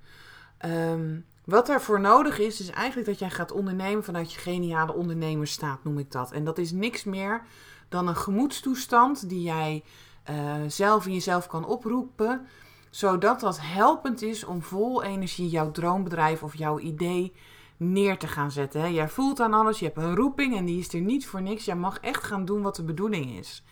Um, 0.65 1.25
wat 1.45 1.67
daarvoor 1.67 1.99
nodig 1.99 2.39
is, 2.39 2.59
is 2.59 2.69
eigenlijk 2.69 3.07
dat 3.07 3.19
jij 3.19 3.29
gaat 3.29 3.51
ondernemen 3.51 4.03
vanuit 4.03 4.33
je 4.33 4.39
geniale 4.39 4.93
ondernemersstaat, 4.93 5.83
noem 5.83 5.99
ik 5.99 6.11
dat. 6.11 6.31
En 6.31 6.43
dat 6.43 6.57
is 6.57 6.71
niks 6.71 7.03
meer 7.03 7.41
dan 7.89 8.07
een 8.07 8.15
gemoedstoestand 8.15 9.29
die 9.29 9.41
jij 9.41 9.83
uh, 10.29 10.55
zelf 10.67 11.05
in 11.05 11.13
jezelf 11.13 11.47
kan 11.47 11.65
oproepen 11.65 12.47
zodat 12.89 13.39
dat 13.39 13.59
helpend 13.61 14.21
is 14.21 14.43
om 14.45 14.61
vol 14.61 15.03
energie 15.03 15.49
jouw 15.49 15.71
droombedrijf 15.71 16.43
of 16.43 16.55
jouw 16.55 16.79
idee 16.79 17.33
neer 17.77 18.17
te 18.17 18.27
gaan 18.27 18.51
zetten. 18.51 18.93
Jij 18.93 19.09
voelt 19.09 19.39
aan 19.39 19.53
alles, 19.53 19.79
je 19.79 19.85
hebt 19.85 19.97
een 19.97 20.15
roeping 20.15 20.57
en 20.57 20.65
die 20.65 20.79
is 20.79 20.93
er 20.93 21.01
niet 21.01 21.27
voor 21.27 21.41
niks. 21.41 21.65
Jij 21.65 21.75
mag 21.75 21.99
echt 21.99 22.23
gaan 22.23 22.45
doen 22.45 22.61
wat 22.61 22.75
de 22.75 22.83
bedoeling 22.83 23.37
is. 23.37 23.63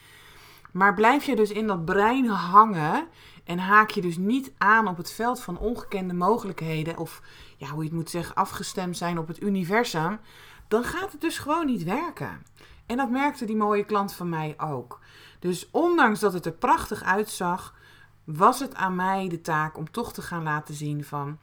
Maar 0.71 0.93
blijf 0.93 1.23
je 1.23 1.35
dus 1.35 1.51
in 1.51 1.67
dat 1.67 1.85
brein 1.85 2.27
hangen 2.27 3.07
en 3.43 3.59
haak 3.59 3.89
je 3.89 4.01
dus 4.01 4.17
niet 4.17 4.51
aan 4.57 4.87
op 4.87 4.97
het 4.97 5.11
veld 5.11 5.41
van 5.41 5.59
ongekende 5.59 6.13
mogelijkheden 6.13 6.97
of 6.97 7.21
ja, 7.57 7.67
hoe 7.67 7.83
je 7.83 7.89
het 7.89 7.97
moet 7.97 8.09
zeggen, 8.09 8.35
afgestemd 8.35 8.97
zijn 8.97 9.17
op 9.17 9.27
het 9.27 9.41
universum, 9.41 10.19
dan 10.67 10.83
gaat 10.83 11.11
het 11.11 11.21
dus 11.21 11.37
gewoon 11.37 11.65
niet 11.65 11.83
werken. 11.83 12.41
En 12.85 12.97
dat 12.97 13.09
merkte 13.09 13.45
die 13.45 13.55
mooie 13.55 13.85
klant 13.85 14.13
van 14.13 14.29
mij 14.29 14.55
ook. 14.57 14.99
Dus 15.39 15.67
ondanks 15.71 16.19
dat 16.19 16.33
het 16.33 16.45
er 16.45 16.51
prachtig 16.51 17.03
uitzag, 17.03 17.75
was 18.23 18.59
het 18.59 18.75
aan 18.75 18.95
mij 18.95 19.27
de 19.27 19.41
taak 19.41 19.77
om 19.77 19.91
toch 19.91 20.13
te 20.13 20.21
gaan 20.21 20.43
laten 20.43 20.73
zien 20.73 21.03
van 21.03 21.39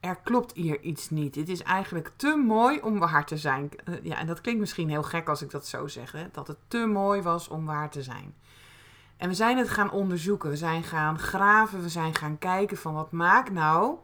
er 0.00 0.16
klopt 0.16 0.52
hier 0.54 0.80
iets 0.80 1.10
niet. 1.10 1.34
Het 1.34 1.48
is 1.48 1.62
eigenlijk 1.62 2.10
te 2.16 2.36
mooi 2.36 2.80
om 2.80 2.98
waar 2.98 3.26
te 3.26 3.36
zijn. 3.36 3.70
Eh, 3.84 3.94
ja, 4.02 4.18
en 4.18 4.26
dat 4.26 4.40
klinkt 4.40 4.60
misschien 4.60 4.88
heel 4.88 5.02
gek 5.02 5.28
als 5.28 5.42
ik 5.42 5.50
dat 5.50 5.66
zo 5.66 5.86
zeg, 5.86 6.12
hè? 6.12 6.26
dat 6.32 6.46
het 6.46 6.58
te 6.68 6.86
mooi 6.86 7.22
was 7.22 7.48
om 7.48 7.64
waar 7.64 7.90
te 7.90 8.02
zijn. 8.02 8.34
En 9.16 9.28
we 9.28 9.34
zijn 9.34 9.58
het 9.58 9.68
gaan 9.68 9.90
onderzoeken, 9.90 10.50
we 10.50 10.56
zijn 10.56 10.82
gaan 10.82 11.18
graven, 11.18 11.82
we 11.82 11.88
zijn 11.88 12.14
gaan 12.14 12.38
kijken 12.38 12.76
van 12.76 12.94
wat 12.94 13.12
maakt 13.12 13.50
nou 13.50 13.96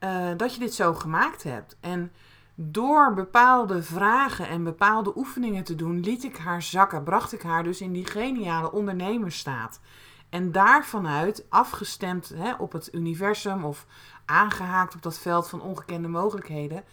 uh, 0.00 0.30
dat 0.36 0.54
je 0.54 0.60
dit 0.60 0.74
zo 0.74 0.94
gemaakt 0.94 1.42
hebt. 1.42 1.76
En 1.80 2.12
door 2.62 3.14
bepaalde 3.14 3.82
vragen 3.82 4.48
en 4.48 4.64
bepaalde 4.64 5.12
oefeningen 5.16 5.64
te 5.64 5.74
doen, 5.74 6.00
liet 6.00 6.24
ik 6.24 6.36
haar 6.36 6.62
zakken, 6.62 7.02
bracht 7.02 7.32
ik 7.32 7.42
haar 7.42 7.62
dus 7.62 7.80
in 7.80 7.92
die 7.92 8.06
geniale 8.06 8.72
ondernemersstaat. 8.72 9.80
En 10.28 10.52
daarvanuit, 10.52 11.44
afgestemd 11.48 12.28
hè, 12.28 12.54
op 12.54 12.72
het 12.72 12.94
universum 12.94 13.64
of 13.64 13.86
aangehaakt 14.24 14.94
op 14.94 15.02
dat 15.02 15.18
veld 15.18 15.48
van 15.48 15.62
ongekende 15.62 16.08
mogelijkheden, 16.08 16.84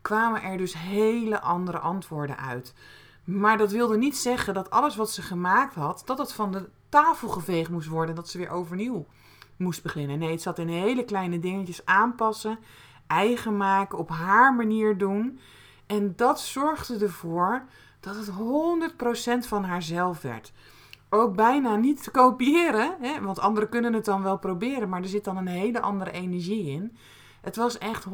kwamen 0.00 0.42
er 0.42 0.56
dus 0.56 0.74
hele 0.78 1.40
andere 1.40 1.78
antwoorden 1.78 2.38
uit. 2.38 2.74
Maar 3.24 3.58
dat 3.58 3.70
wilde 3.70 3.96
niet 3.96 4.16
zeggen 4.16 4.54
dat 4.54 4.70
alles 4.70 4.96
wat 4.96 5.10
ze 5.10 5.22
gemaakt 5.22 5.74
had, 5.74 6.02
dat 6.04 6.18
het 6.18 6.32
van 6.32 6.52
de 6.52 6.68
tafel 6.88 7.28
geveegd 7.28 7.70
moest 7.70 7.88
worden, 7.88 8.14
dat 8.14 8.28
ze 8.28 8.38
weer 8.38 8.50
overnieuw 8.50 9.06
moest 9.56 9.82
beginnen. 9.82 10.18
Nee, 10.18 10.30
het 10.30 10.42
zat 10.42 10.58
in 10.58 10.68
hele 10.68 11.04
kleine 11.04 11.38
dingetjes 11.38 11.84
aanpassen, 11.84 12.58
eigen 13.12 13.56
maken, 13.56 13.98
op 13.98 14.08
haar 14.08 14.54
manier 14.54 14.98
doen. 14.98 15.40
En 15.86 16.12
dat 16.16 16.40
zorgde 16.40 16.98
ervoor 16.98 17.64
dat 18.00 18.16
het 18.16 18.30
100% 19.44 19.46
van 19.46 19.64
haarzelf 19.64 20.22
werd. 20.22 20.52
Ook 21.08 21.36
bijna 21.36 21.76
niet 21.76 22.02
te 22.02 22.10
kopiëren, 22.10 22.96
hè? 23.00 23.20
want 23.20 23.38
anderen 23.38 23.68
kunnen 23.68 23.92
het 23.92 24.04
dan 24.04 24.22
wel 24.22 24.38
proberen, 24.38 24.88
maar 24.88 25.02
er 25.02 25.08
zit 25.08 25.24
dan 25.24 25.36
een 25.36 25.46
hele 25.46 25.80
andere 25.80 26.10
energie 26.10 26.66
in. 26.66 26.96
Het 27.40 27.56
was 27.56 27.78
echt 27.78 28.04
100% 28.04 28.10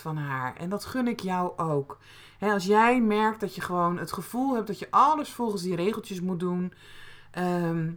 van 0.00 0.16
haar. 0.16 0.56
En 0.56 0.68
dat 0.68 0.84
gun 0.84 1.08
ik 1.08 1.20
jou 1.20 1.58
ook. 1.58 1.98
als 2.40 2.64
jij 2.64 3.00
merkt 3.00 3.40
dat 3.40 3.54
je 3.54 3.60
gewoon 3.60 3.98
het 3.98 4.12
gevoel 4.12 4.54
hebt 4.54 4.66
dat 4.66 4.78
je 4.78 4.90
alles 4.90 5.30
volgens 5.30 5.62
die 5.62 5.76
regeltjes 5.76 6.20
moet 6.20 6.40
doen. 6.40 6.72
Ehm, 7.30 7.92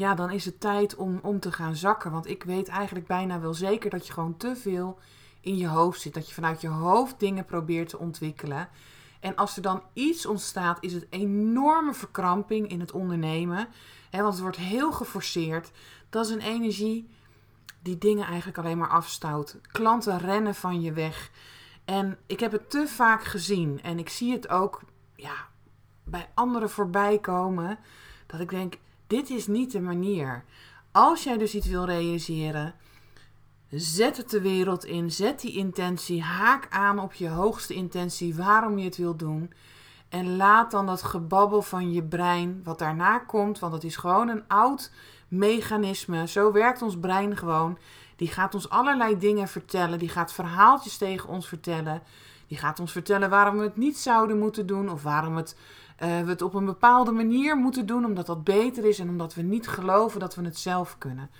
ja, 0.00 0.14
dan 0.14 0.30
is 0.30 0.44
het 0.44 0.60
tijd 0.60 0.96
om, 0.96 1.18
om 1.22 1.40
te 1.40 1.52
gaan 1.52 1.76
zakken. 1.76 2.10
Want 2.10 2.28
ik 2.28 2.42
weet 2.42 2.68
eigenlijk 2.68 3.06
bijna 3.06 3.40
wel 3.40 3.54
zeker 3.54 3.90
dat 3.90 4.06
je 4.06 4.12
gewoon 4.12 4.36
te 4.36 4.56
veel 4.56 4.98
in 5.40 5.56
je 5.56 5.66
hoofd 5.66 6.00
zit. 6.00 6.14
Dat 6.14 6.28
je 6.28 6.34
vanuit 6.34 6.60
je 6.60 6.68
hoofd 6.68 7.18
dingen 7.18 7.44
probeert 7.44 7.88
te 7.88 7.98
ontwikkelen. 7.98 8.68
En 9.20 9.36
als 9.36 9.56
er 9.56 9.62
dan 9.62 9.82
iets 9.92 10.26
ontstaat, 10.26 10.78
is 10.80 10.92
het 10.92 11.06
enorme 11.10 11.94
verkramping 11.94 12.68
in 12.68 12.80
het 12.80 12.92
ondernemen. 12.92 13.68
Hè, 14.10 14.20
want 14.20 14.32
het 14.32 14.42
wordt 14.42 14.56
heel 14.56 14.92
geforceerd. 14.92 15.70
Dat 16.10 16.26
is 16.26 16.32
een 16.32 16.40
energie 16.40 17.08
die 17.82 17.98
dingen 17.98 18.26
eigenlijk 18.26 18.58
alleen 18.58 18.78
maar 18.78 18.88
afstout. 18.88 19.56
Klanten 19.72 20.18
rennen 20.18 20.54
van 20.54 20.80
je 20.80 20.92
weg. 20.92 21.30
En 21.84 22.18
ik 22.26 22.40
heb 22.40 22.52
het 22.52 22.70
te 22.70 22.88
vaak 22.88 23.24
gezien. 23.24 23.82
En 23.82 23.98
ik 23.98 24.08
zie 24.08 24.32
het 24.32 24.48
ook 24.48 24.82
ja, 25.14 25.34
bij 26.04 26.28
anderen 26.34 26.70
voorbij 26.70 27.18
komen. 27.18 27.78
Dat 28.26 28.40
ik 28.40 28.50
denk, 28.50 28.74
dit 29.10 29.30
is 29.30 29.46
niet 29.46 29.72
de 29.72 29.80
manier. 29.80 30.44
Als 30.92 31.24
jij 31.24 31.38
dus 31.38 31.54
iets 31.54 31.66
wil 31.66 31.84
realiseren, 31.84 32.74
zet 33.70 34.16
het 34.16 34.30
de 34.30 34.40
wereld 34.40 34.84
in. 34.84 35.10
Zet 35.10 35.40
die 35.40 35.56
intentie. 35.56 36.22
Haak 36.22 36.66
aan 36.70 36.98
op 36.98 37.12
je 37.12 37.28
hoogste 37.28 37.74
intentie 37.74 38.34
waarom 38.34 38.78
je 38.78 38.84
het 38.84 38.96
wil 38.96 39.16
doen. 39.16 39.52
En 40.08 40.36
laat 40.36 40.70
dan 40.70 40.86
dat 40.86 41.02
gebabbel 41.02 41.62
van 41.62 41.92
je 41.92 42.02
brein, 42.02 42.60
wat 42.64 42.78
daarna 42.78 43.18
komt, 43.18 43.58
want 43.58 43.72
het 43.72 43.84
is 43.84 43.96
gewoon 43.96 44.28
een 44.28 44.48
oud 44.48 44.92
mechanisme. 45.28 46.26
Zo 46.26 46.52
werkt 46.52 46.82
ons 46.82 46.98
brein 46.98 47.36
gewoon. 47.36 47.78
Die 48.16 48.28
gaat 48.28 48.54
ons 48.54 48.68
allerlei 48.68 49.18
dingen 49.18 49.48
vertellen. 49.48 49.98
Die 49.98 50.08
gaat 50.08 50.32
verhaaltjes 50.32 50.96
tegen 50.96 51.28
ons 51.28 51.48
vertellen. 51.48 52.02
Die 52.46 52.58
gaat 52.58 52.80
ons 52.80 52.92
vertellen 52.92 53.30
waarom 53.30 53.56
we 53.56 53.62
het 53.62 53.76
niet 53.76 53.98
zouden 53.98 54.38
moeten 54.38 54.66
doen. 54.66 54.90
Of 54.90 55.02
waarom 55.02 55.36
het, 55.36 55.56
we 56.00 56.30
het 56.30 56.42
op 56.42 56.54
een 56.54 56.64
bepaalde 56.64 57.12
manier 57.12 57.56
moeten 57.56 57.86
doen. 57.86 58.04
Omdat 58.04 58.26
dat 58.26 58.44
beter 58.44 58.84
is 58.84 58.98
en 58.98 59.08
omdat 59.08 59.34
we 59.34 59.42
niet 59.42 59.68
geloven 59.68 60.20
dat 60.20 60.34
we 60.34 60.44
het 60.44 60.58
zelf 60.58 60.98
kunnen. 60.98 61.30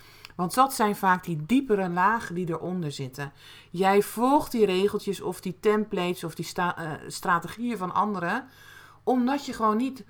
Want 0.41 0.55
dat 0.55 0.75
zijn 0.75 0.97
vaak 0.97 1.25
die 1.25 1.47
diepere 1.47 1.89
lagen 1.89 2.35
die 2.35 2.49
eronder 2.49 2.93
zitten. 2.93 3.33
Jij 3.71 4.03
volgt 4.03 4.53
die 4.53 4.65
regeltjes 4.65 5.21
of 5.21 5.41
die 5.41 5.57
templates 5.61 6.25
of 6.25 6.35
die 6.35 6.53
uh, 6.57 6.93
strategieën 7.07 7.77
van 7.77 7.95
anderen. 7.95 8.49
Omdat 9.03 9.47
je 9.47 9.53
gewoon 9.53 9.77
niet 9.77 10.05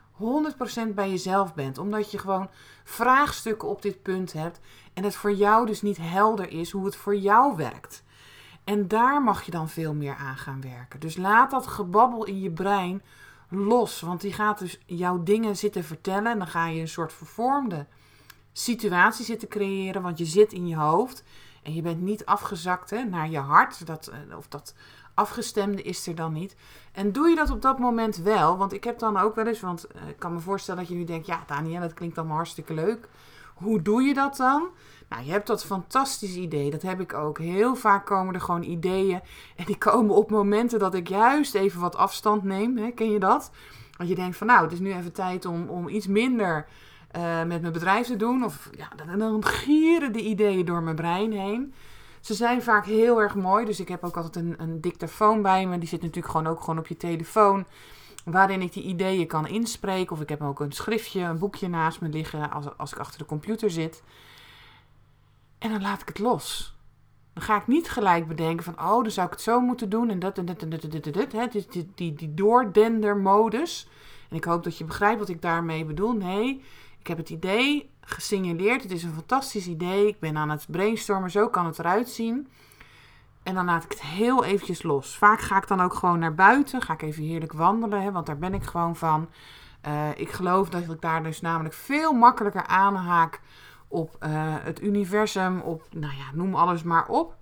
100% 0.91 0.95
bij 0.95 1.11
jezelf 1.11 1.55
bent. 1.55 1.79
Omdat 1.79 2.11
je 2.11 2.19
gewoon 2.19 2.51
vraagstukken 2.85 3.69
op 3.69 3.83
dit 3.83 4.03
punt 4.03 4.33
hebt. 4.33 4.61
En 4.95 5.05
het 5.05 5.15
voor 5.15 5.33
jou 5.33 5.67
dus 5.67 5.83
niet 5.83 5.99
helder 6.01 6.51
is 6.51 6.71
hoe 6.71 6.85
het 6.85 6.97
voor 6.97 7.17
jou 7.17 7.57
werkt. 7.57 8.03
En 8.65 8.89
daar 8.89 9.23
mag 9.23 9.43
je 9.43 9.51
dan 9.51 9.69
veel 9.69 9.95
meer 9.95 10.15
aan 10.15 10.37
gaan 10.37 10.61
werken. 10.61 11.01
Dus 11.01 11.17
laat 11.17 11.51
dat 11.51 11.67
gebabbel 11.67 12.25
in 12.25 12.41
je 12.41 12.51
brein 12.51 13.03
los. 13.51 14.01
Want 14.01 14.21
die 14.21 14.33
gaat 14.33 14.59
dus 14.59 14.81
jouw 14.87 15.23
dingen 15.23 15.57
zitten 15.57 15.85
vertellen. 15.85 16.33
En 16.33 16.39
dan 16.39 16.47
ga 16.47 16.67
je 16.67 16.81
een 16.81 16.89
soort 16.89 17.13
vervormde 17.13 17.87
situatie 18.53 19.25
zitten 19.25 19.49
creëren. 19.49 20.03
Want 20.03 20.19
je 20.19 20.25
zit 20.25 20.53
in 20.53 20.67
je 20.67 20.77
hoofd. 20.77 21.25
En 21.63 21.75
je 21.75 21.83
bent 21.83 22.01
niet 22.01 22.27
afgezakt 22.27 22.91
hè, 22.91 23.05
naar 23.05 23.31
je 23.31 23.39
hart. 23.39 23.87
Dat, 23.87 24.07
eh, 24.07 24.37
of 24.37 24.49
dat 24.49 24.75
afgestemde 25.15 25.83
is 25.83 26.07
er 26.07 26.15
dan 26.15 26.33
niet. 26.33 26.57
En 26.93 27.13
doe 27.13 27.29
je 27.29 27.37
dat 27.37 27.51
op 27.51 27.63
dat 27.63 27.79
moment 27.79 28.17
wel? 28.17 28.57
Want 28.57 28.73
ik 28.73 28.85
heb 28.85 28.99
dan 28.99 29.17
ook 29.17 29.35
wel 29.35 29.47
eens, 29.47 29.61
want 29.61 29.87
eh, 29.87 30.09
ik 30.09 30.19
kan 30.19 30.33
me 30.33 30.41
voorstellen 30.41 30.81
dat 30.81 30.91
je 30.91 30.97
nu 30.97 31.05
denkt, 31.05 31.27
ja 31.27 31.43
Daniel, 31.47 31.81
dat 31.81 31.95
klinkt 31.95 32.19
allemaal 32.19 32.37
hartstikke 32.37 32.75
leuk. 32.75 33.09
Hoe 33.63 33.83
doe 33.83 34.03
je 34.03 34.15
dat 34.15 34.37
dan? 34.37 34.69
Nou, 35.09 35.25
je 35.25 35.31
hebt 35.31 35.47
dat 35.47 35.65
fantastisch 35.65 36.37
idee. 36.37 36.71
Dat 36.71 36.83
heb 36.83 37.01
ik 37.01 37.15
ook. 37.15 37.39
Heel 37.39 37.75
vaak 37.75 38.07
komen 38.07 38.35
er 38.35 38.41
gewoon 38.41 38.63
ideeën. 38.63 39.21
En 39.57 39.65
die 39.65 39.79
komen 39.79 40.15
op 40.15 40.31
momenten 40.31 40.79
dat 40.79 40.95
ik 40.95 41.09
juist 41.09 41.55
even 41.55 41.81
wat 41.81 41.97
afstand 41.97 42.43
neem. 42.43 42.77
Hè? 42.77 42.91
Ken 42.91 43.11
je 43.11 43.19
dat? 43.19 43.51
Want 43.97 44.09
je 44.09 44.15
denkt 44.15 44.37
van 44.37 44.47
nou, 44.47 44.63
het 44.63 44.73
is 44.73 44.79
nu 44.79 44.93
even 44.93 45.13
tijd 45.13 45.45
om, 45.45 45.69
om 45.69 45.89
iets 45.89 46.07
minder 46.07 46.67
uh, 47.17 47.43
met 47.43 47.61
mijn 47.61 47.73
bedrijf 47.73 48.07
te 48.07 48.17
doen. 48.17 48.45
Of 48.45 48.71
ja, 48.77 48.89
dan, 49.07 49.19
dan 49.19 49.45
gieren 49.45 50.13
de 50.13 50.23
ideeën 50.23 50.65
door 50.65 50.83
mijn 50.83 50.97
brein 50.97 51.33
heen. 51.33 51.75
Ze 52.21 52.35
zijn 52.35 52.63
vaak 52.63 52.87
heel 52.87 53.21
erg 53.21 53.35
mooi. 53.35 53.65
Dus 53.65 53.81
ik 53.81 53.89
heb 53.89 54.05
ook 54.05 54.17
altijd 54.17 54.37
een, 54.37 54.55
een 54.59 54.81
dictafoon 54.81 55.43
bij 55.43 55.67
me. 55.67 55.79
Die 55.79 55.89
zit 55.89 56.03
natuurlijk 56.03 56.33
gewoon 56.33 56.47
ook 56.47 56.61
gewoon 56.61 56.79
op 56.79 56.87
je 56.87 56.97
telefoon. 56.97 57.67
Waarin 58.25 58.63
ik 58.63 58.73
die 58.73 58.83
ideeën 58.83 59.27
kan 59.27 59.47
inspreken. 59.47 60.13
Of 60.13 60.21
ik 60.21 60.29
heb 60.29 60.43
ook 60.43 60.61
een 60.61 60.73
schriftje, 60.73 61.21
een 61.21 61.39
boekje 61.39 61.69
naast 61.69 62.01
me 62.01 62.09
liggen 62.09 62.51
als, 62.51 62.67
als 62.77 62.93
ik 62.93 62.99
achter 62.99 63.19
de 63.19 63.27
computer 63.27 63.71
zit. 63.71 64.03
En 65.59 65.71
dan 65.71 65.83
laat 65.83 66.01
ik 66.01 66.09
het 66.09 66.19
los. 66.19 66.75
Dan 67.33 67.43
ga 67.43 67.57
ik 67.57 67.67
niet 67.67 67.91
gelijk 67.91 68.29
bedenken 68.29 68.65
van, 68.65 68.81
oh, 68.81 69.03
dan 69.03 69.11
zou 69.11 69.27
ik 69.27 69.33
het 69.33 69.43
zo 69.43 69.61
moeten 69.61 69.89
doen 69.89 70.11
en 70.11 70.19
dat 70.19 70.39
en 70.39 70.45
dat 70.45 70.63
en 70.63 70.71
dat 70.71 70.83
en 70.83 70.91
dat 70.91 71.07
en 71.07 71.29
dat. 71.29 71.53
Die, 71.53 71.67
die, 71.71 71.91
die, 71.95 72.15
die 72.15 72.35
doordendermodus. 72.35 73.89
En 74.29 74.37
ik 74.37 74.45
hoop 74.45 74.65
dat 74.65 74.79
je 74.79 74.85
begrijpt 74.85 75.19
wat 75.19 75.29
ik 75.29 75.43
daarmee 75.43 75.85
bedoel. 75.85 76.13
Nee, 76.13 76.63
ik 76.99 77.07
heb 77.07 77.17
het 77.17 77.31
idee 77.31 77.91
gesignaleerd. 78.01 78.83
Het 78.83 78.93
is 78.93 79.03
een 79.03 79.13
fantastisch 79.13 79.67
idee. 79.67 80.07
Ik 80.07 80.21
ben 80.21 80.37
aan 80.37 80.51
het 80.51 80.67
brainstormen. 80.69 81.31
Zo 81.31 81.49
kan 81.49 81.67
het 81.67 81.79
eruit 81.79 82.09
zien. 82.09 82.49
En 83.43 83.55
dan 83.55 83.65
laat 83.65 83.85
ik 83.85 83.91
het 83.91 84.03
heel 84.03 84.45
eventjes 84.45 84.83
los. 84.83 85.17
Vaak 85.17 85.41
ga 85.41 85.57
ik 85.57 85.69
dan 85.69 85.81
ook 85.81 85.95
gewoon 85.95 86.19
naar 86.19 86.35
buiten. 86.35 86.83
Ga 86.83 86.93
ik 86.93 87.03
even 87.03 87.23
heerlijk 87.23 87.53
wandelen, 87.53 88.03
hè, 88.03 88.13
want 88.13 88.27
daar 88.27 88.39
ben 88.39 88.55
ik 88.55 88.63
gewoon 88.63 88.97
van. 88.97 89.29
Uh, 89.87 90.09
ik 90.17 90.31
geloof 90.31 90.69
dat 90.69 90.83
ik 90.83 91.01
daar 91.01 91.23
dus 91.23 91.41
namelijk 91.41 91.75
veel 91.75 92.13
makkelijker 92.13 92.67
aanhaak 92.67 93.41
op 93.89 94.17
uh, 94.21 94.31
het 94.61 94.83
universum, 94.83 95.61
op, 95.61 95.83
nou 95.91 96.17
ja, 96.17 96.25
noem 96.33 96.55
alles 96.55 96.83
maar 96.83 97.09
op. 97.09 97.37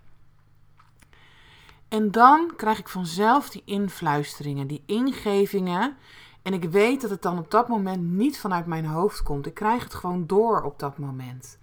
En 1.89 2.11
dan 2.11 2.53
krijg 2.57 2.79
ik 2.79 2.89
vanzelf 2.89 3.51
die 3.51 3.63
influisteringen, 3.65 4.67
die 4.67 4.83
ingevingen. 4.87 5.97
En 6.43 6.53
ik 6.53 6.65
weet 6.65 7.01
dat 7.01 7.11
het 7.11 7.23
dan 7.23 7.39
op 7.39 7.51
dat 7.51 7.69
moment 7.69 8.03
niet 8.03 8.39
vanuit 8.39 8.67
mijn 8.67 8.87
hoofd 8.87 9.23
komt. 9.23 9.47
Ik 9.47 9.55
krijg 9.55 9.83
het 9.83 9.95
gewoon 9.95 10.27
door 10.27 10.63
op 10.63 10.79
dat 10.79 10.99
moment. 10.99 11.59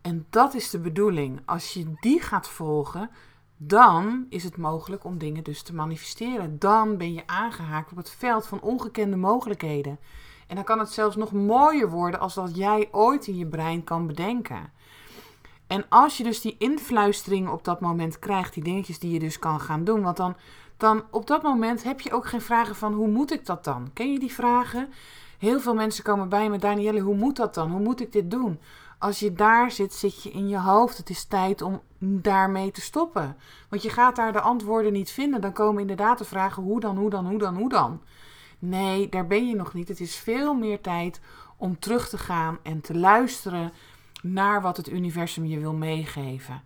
En 0.00 0.26
dat 0.30 0.54
is 0.54 0.70
de 0.70 0.78
bedoeling. 0.78 1.40
Als 1.44 1.72
je 1.72 1.92
die 2.00 2.20
gaat 2.20 2.48
volgen, 2.48 3.10
dan 3.58 4.26
is 4.28 4.44
het 4.44 4.56
mogelijk 4.56 5.04
om 5.04 5.18
dingen 5.18 5.44
dus 5.44 5.62
te 5.62 5.74
manifesteren. 5.74 6.58
Dan 6.58 6.96
ben 6.96 7.12
je 7.12 7.22
aangehaakt 7.26 7.90
op 7.90 7.96
het 7.96 8.10
veld 8.10 8.46
van 8.46 8.60
ongekende 8.60 9.16
mogelijkheden. 9.16 9.98
En 10.46 10.54
dan 10.54 10.64
kan 10.64 10.78
het 10.78 10.90
zelfs 10.90 11.16
nog 11.16 11.32
mooier 11.32 11.90
worden 11.90 12.20
als 12.20 12.34
dat 12.34 12.56
jij 12.56 12.88
ooit 12.90 13.26
in 13.26 13.36
je 13.36 13.46
brein 13.46 13.84
kan 13.84 14.06
bedenken. 14.06 14.72
En 15.66 15.84
als 15.88 16.16
je 16.16 16.24
dus 16.24 16.40
die 16.40 16.56
influistering 16.58 17.48
op 17.48 17.64
dat 17.64 17.80
moment 17.80 18.18
krijgt, 18.18 18.54
die 18.54 18.62
dingetjes 18.62 18.98
die 18.98 19.12
je 19.12 19.18
dus 19.18 19.38
kan 19.38 19.60
gaan 19.60 19.84
doen, 19.84 20.02
want 20.02 20.16
dan, 20.16 20.36
dan 20.76 21.02
op 21.10 21.26
dat 21.26 21.42
moment 21.42 21.82
heb 21.82 22.00
je 22.00 22.12
ook 22.12 22.26
geen 22.26 22.40
vragen 22.40 22.76
van 22.76 22.92
hoe 22.92 23.08
moet 23.08 23.32
ik 23.32 23.46
dat 23.46 23.64
dan? 23.64 23.90
Ken 23.92 24.12
je 24.12 24.18
die 24.18 24.32
vragen? 24.32 24.88
Heel 25.38 25.60
veel 25.60 25.74
mensen 25.74 26.04
komen 26.04 26.28
bij 26.28 26.50
me, 26.50 26.58
Danielle, 26.58 27.00
hoe 27.00 27.16
moet 27.16 27.36
dat 27.36 27.54
dan? 27.54 27.70
Hoe 27.70 27.80
moet 27.80 28.00
ik 28.00 28.12
dit 28.12 28.30
doen? 28.30 28.60
Als 28.98 29.18
je 29.18 29.32
daar 29.32 29.70
zit, 29.70 29.94
zit 29.94 30.22
je 30.22 30.30
in 30.30 30.48
je 30.48 30.58
hoofd. 30.58 30.96
Het 30.96 31.10
is 31.10 31.24
tijd 31.24 31.62
om 31.62 31.80
daarmee 31.98 32.70
te 32.70 32.80
stoppen. 32.80 33.36
Want 33.68 33.82
je 33.82 33.90
gaat 33.90 34.16
daar 34.16 34.32
de 34.32 34.40
antwoorden 34.40 34.92
niet 34.92 35.10
vinden. 35.10 35.40
Dan 35.40 35.52
komen 35.52 35.80
inderdaad 35.80 36.18
de 36.18 36.24
vragen 36.24 36.62
hoe 36.62 36.80
dan, 36.80 36.96
hoe 36.96 37.10
dan, 37.10 37.26
hoe 37.26 37.38
dan, 37.38 37.56
hoe 37.56 37.68
dan. 37.68 38.02
Nee, 38.58 39.08
daar 39.08 39.26
ben 39.26 39.48
je 39.48 39.54
nog 39.54 39.74
niet. 39.74 39.88
Het 39.88 40.00
is 40.00 40.16
veel 40.16 40.54
meer 40.54 40.80
tijd 40.80 41.20
om 41.56 41.78
terug 41.78 42.08
te 42.08 42.18
gaan 42.18 42.58
en 42.62 42.80
te 42.80 42.98
luisteren 42.98 43.72
naar 44.22 44.62
wat 44.62 44.76
het 44.76 44.88
universum 44.88 45.44
je 45.44 45.58
wil 45.58 45.72
meegeven. 45.72 46.62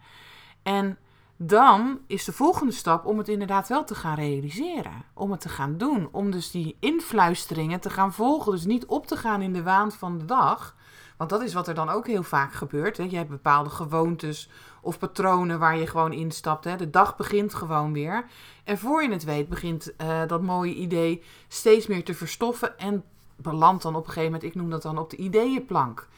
En 0.62 0.98
dan 1.36 1.98
is 2.06 2.24
de 2.24 2.32
volgende 2.32 2.72
stap 2.72 3.06
om 3.06 3.18
het 3.18 3.28
inderdaad 3.28 3.68
wel 3.68 3.84
te 3.84 3.94
gaan 3.94 4.14
realiseren. 4.14 5.04
Om 5.14 5.30
het 5.30 5.40
te 5.40 5.48
gaan 5.48 5.78
doen. 5.78 6.08
Om 6.12 6.30
dus 6.30 6.50
die 6.50 6.76
influisteringen 6.80 7.80
te 7.80 7.90
gaan 7.90 8.12
volgen. 8.12 8.52
Dus 8.52 8.64
niet 8.64 8.86
op 8.86 9.06
te 9.06 9.16
gaan 9.16 9.42
in 9.42 9.52
de 9.52 9.62
waan 9.62 9.92
van 9.92 10.18
de 10.18 10.24
dag. 10.24 10.76
Want 11.22 11.34
dat 11.34 11.42
is 11.42 11.54
wat 11.54 11.68
er 11.68 11.74
dan 11.74 11.88
ook 11.88 12.06
heel 12.06 12.22
vaak 12.22 12.52
gebeurt. 12.52 12.96
Hè. 12.96 13.02
Je 13.02 13.16
hebt 13.16 13.28
bepaalde 13.28 13.70
gewoontes 13.70 14.50
of 14.80 14.98
patronen 14.98 15.58
waar 15.58 15.76
je 15.76 15.86
gewoon 15.86 16.12
instapt. 16.12 16.64
Hè. 16.64 16.76
De 16.76 16.90
dag 16.90 17.16
begint 17.16 17.54
gewoon 17.54 17.92
weer. 17.92 18.24
En 18.64 18.78
voor 18.78 19.02
je 19.02 19.10
het 19.10 19.24
weet 19.24 19.48
begint 19.48 19.92
uh, 20.00 20.20
dat 20.26 20.42
mooie 20.42 20.74
idee 20.74 21.22
steeds 21.48 21.86
meer 21.86 22.04
te 22.04 22.14
verstoffen. 22.14 22.78
En 22.78 23.04
belandt 23.36 23.82
dan 23.82 23.94
op 23.94 24.06
een 24.06 24.12
gegeven 24.12 24.32
moment, 24.32 24.50
ik 24.50 24.54
noem 24.54 24.70
dat 24.70 24.82
dan 24.82 24.98
op 24.98 25.10
de 25.10 25.16
ideeënplank. 25.16 26.08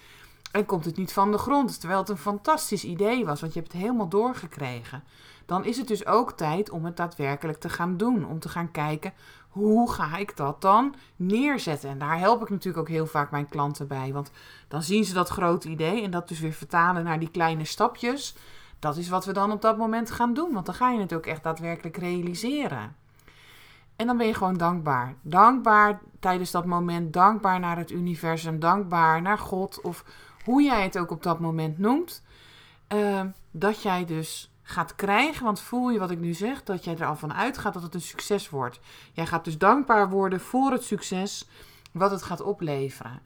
En 0.52 0.66
komt 0.66 0.84
het 0.84 0.96
niet 0.96 1.12
van 1.12 1.32
de 1.32 1.38
grond, 1.38 1.80
terwijl 1.80 2.00
het 2.00 2.08
een 2.08 2.16
fantastisch 2.16 2.84
idee 2.84 3.24
was, 3.24 3.40
want 3.40 3.52
je 3.52 3.60
hebt 3.60 3.72
het 3.72 3.82
helemaal 3.82 4.08
doorgekregen. 4.08 5.04
Dan 5.46 5.64
is 5.64 5.76
het 5.76 5.88
dus 5.88 6.06
ook 6.06 6.32
tijd 6.32 6.70
om 6.70 6.84
het 6.84 6.96
daadwerkelijk 6.96 7.58
te 7.58 7.68
gaan 7.68 7.96
doen. 7.96 8.26
Om 8.26 8.38
te 8.38 8.48
gaan 8.48 8.70
kijken, 8.70 9.12
hoe 9.54 9.92
ga 9.92 10.16
ik 10.16 10.36
dat 10.36 10.60
dan 10.60 10.94
neerzetten? 11.16 11.90
En 11.90 11.98
daar 11.98 12.18
help 12.18 12.42
ik 12.42 12.50
natuurlijk 12.50 12.78
ook 12.78 12.94
heel 12.94 13.06
vaak 13.06 13.30
mijn 13.30 13.48
klanten 13.48 13.86
bij. 13.86 14.12
Want 14.12 14.30
dan 14.68 14.82
zien 14.82 15.04
ze 15.04 15.14
dat 15.14 15.28
grote 15.28 15.68
idee 15.68 16.02
en 16.02 16.10
dat 16.10 16.28
dus 16.28 16.40
weer 16.40 16.52
vertalen 16.52 17.04
naar 17.04 17.18
die 17.18 17.30
kleine 17.30 17.64
stapjes. 17.64 18.36
Dat 18.78 18.96
is 18.96 19.08
wat 19.08 19.24
we 19.24 19.32
dan 19.32 19.52
op 19.52 19.62
dat 19.62 19.76
moment 19.76 20.10
gaan 20.10 20.34
doen. 20.34 20.52
Want 20.52 20.66
dan 20.66 20.74
ga 20.74 20.90
je 20.90 21.00
het 21.00 21.14
ook 21.14 21.26
echt 21.26 21.42
daadwerkelijk 21.42 21.96
realiseren. 21.96 22.96
En 23.96 24.06
dan 24.06 24.16
ben 24.16 24.26
je 24.26 24.34
gewoon 24.34 24.56
dankbaar. 24.56 25.14
Dankbaar 25.22 26.00
tijdens 26.20 26.50
dat 26.50 26.64
moment. 26.64 27.12
Dankbaar 27.12 27.60
naar 27.60 27.76
het 27.76 27.90
universum. 27.90 28.58
Dankbaar 28.58 29.22
naar 29.22 29.38
God. 29.38 29.80
Of 29.80 30.04
hoe 30.44 30.62
jij 30.62 30.82
het 30.82 30.98
ook 30.98 31.10
op 31.10 31.22
dat 31.22 31.40
moment 31.40 31.78
noemt. 31.78 32.22
Uh, 32.94 33.20
dat 33.50 33.82
jij 33.82 34.04
dus 34.04 34.53
gaat 34.66 34.94
krijgen. 34.94 35.44
Want 35.44 35.60
voel 35.60 35.90
je 35.90 35.98
wat 35.98 36.10
ik 36.10 36.18
nu 36.18 36.32
zeg? 36.32 36.62
Dat 36.62 36.84
jij 36.84 36.98
er 36.98 37.06
al 37.06 37.16
van 37.16 37.34
uitgaat 37.34 37.74
dat 37.74 37.82
het 37.82 37.94
een 37.94 38.00
succes 38.00 38.50
wordt. 38.50 38.80
Jij 39.12 39.26
gaat 39.26 39.44
dus 39.44 39.58
dankbaar 39.58 40.10
worden 40.10 40.40
voor 40.40 40.70
het 40.70 40.84
succes. 40.84 41.48
Wat 41.92 42.10
het 42.10 42.22
gaat 42.22 42.40
opleveren. 42.40 43.20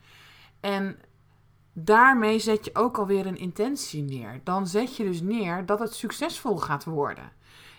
En 0.60 0.98
daarmee 1.72 2.38
zet 2.38 2.64
je 2.64 2.74
ook 2.74 2.98
alweer 2.98 3.26
een 3.26 3.38
intentie 3.38 4.02
neer. 4.02 4.40
Dan 4.44 4.66
zet 4.66 4.96
je 4.96 5.04
dus 5.04 5.20
neer 5.20 5.66
dat 5.66 5.78
het 5.78 5.94
succesvol 5.94 6.56
gaat 6.56 6.84
worden. 6.84 7.32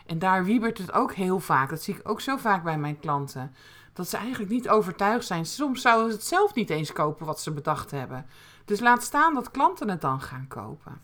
En 0.06 0.20
daar 0.20 0.44
wiebert 0.46 0.78
het 0.78 0.92
ook 0.92 1.14
heel 1.14 1.40
vaak. 1.40 1.70
Dat 1.70 1.82
zie 1.82 1.96
ik 1.96 2.10
ook 2.10 2.22
zo 2.22 2.38
vaak 2.38 2.64
bij 2.64 2.78
mijn 2.78 3.00
klanten. 3.00 3.56
Dat 3.94 4.10
ze 4.10 4.18
eigenlijk 4.18 4.52
niet 4.52 4.70
overtuigd 4.70 5.26
zijn. 5.26 5.46
Soms 5.46 5.82
zouden 5.82 6.12
ze 6.12 6.18
het 6.18 6.26
zelf 6.26 6.54
niet 6.54 6.70
eens 6.70 6.92
kopen 6.92 7.26
wat 7.26 7.42
ze 7.42 7.52
bedacht 7.52 7.92
hebben. 7.92 8.26
Dus 8.66 8.80
laat 8.80 9.04
staan 9.04 9.34
dat 9.34 9.52
klanten 9.52 9.90
het 9.90 10.02
dan 10.02 10.22
gaan 10.22 10.48
kopen. 10.48 11.02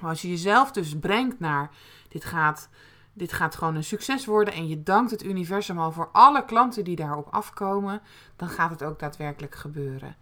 Maar 0.00 0.10
als 0.10 0.22
je 0.22 0.28
jezelf 0.28 0.72
dus 0.72 0.98
brengt 0.98 1.40
naar 1.40 1.70
dit 2.08 2.24
gaat, 2.24 2.68
dit 3.12 3.32
gaat 3.32 3.54
gewoon 3.54 3.74
een 3.74 3.84
succes 3.84 4.26
worden 4.26 4.54
en 4.54 4.68
je 4.68 4.82
dankt 4.82 5.10
het 5.10 5.24
universum 5.24 5.78
al 5.78 5.92
voor 5.92 6.08
alle 6.12 6.44
klanten 6.44 6.84
die 6.84 6.96
daarop 6.96 7.28
afkomen, 7.30 8.00
dan 8.36 8.48
gaat 8.48 8.70
het 8.70 8.82
ook 8.82 8.98
daadwerkelijk 8.98 9.54
gebeuren. 9.54 10.16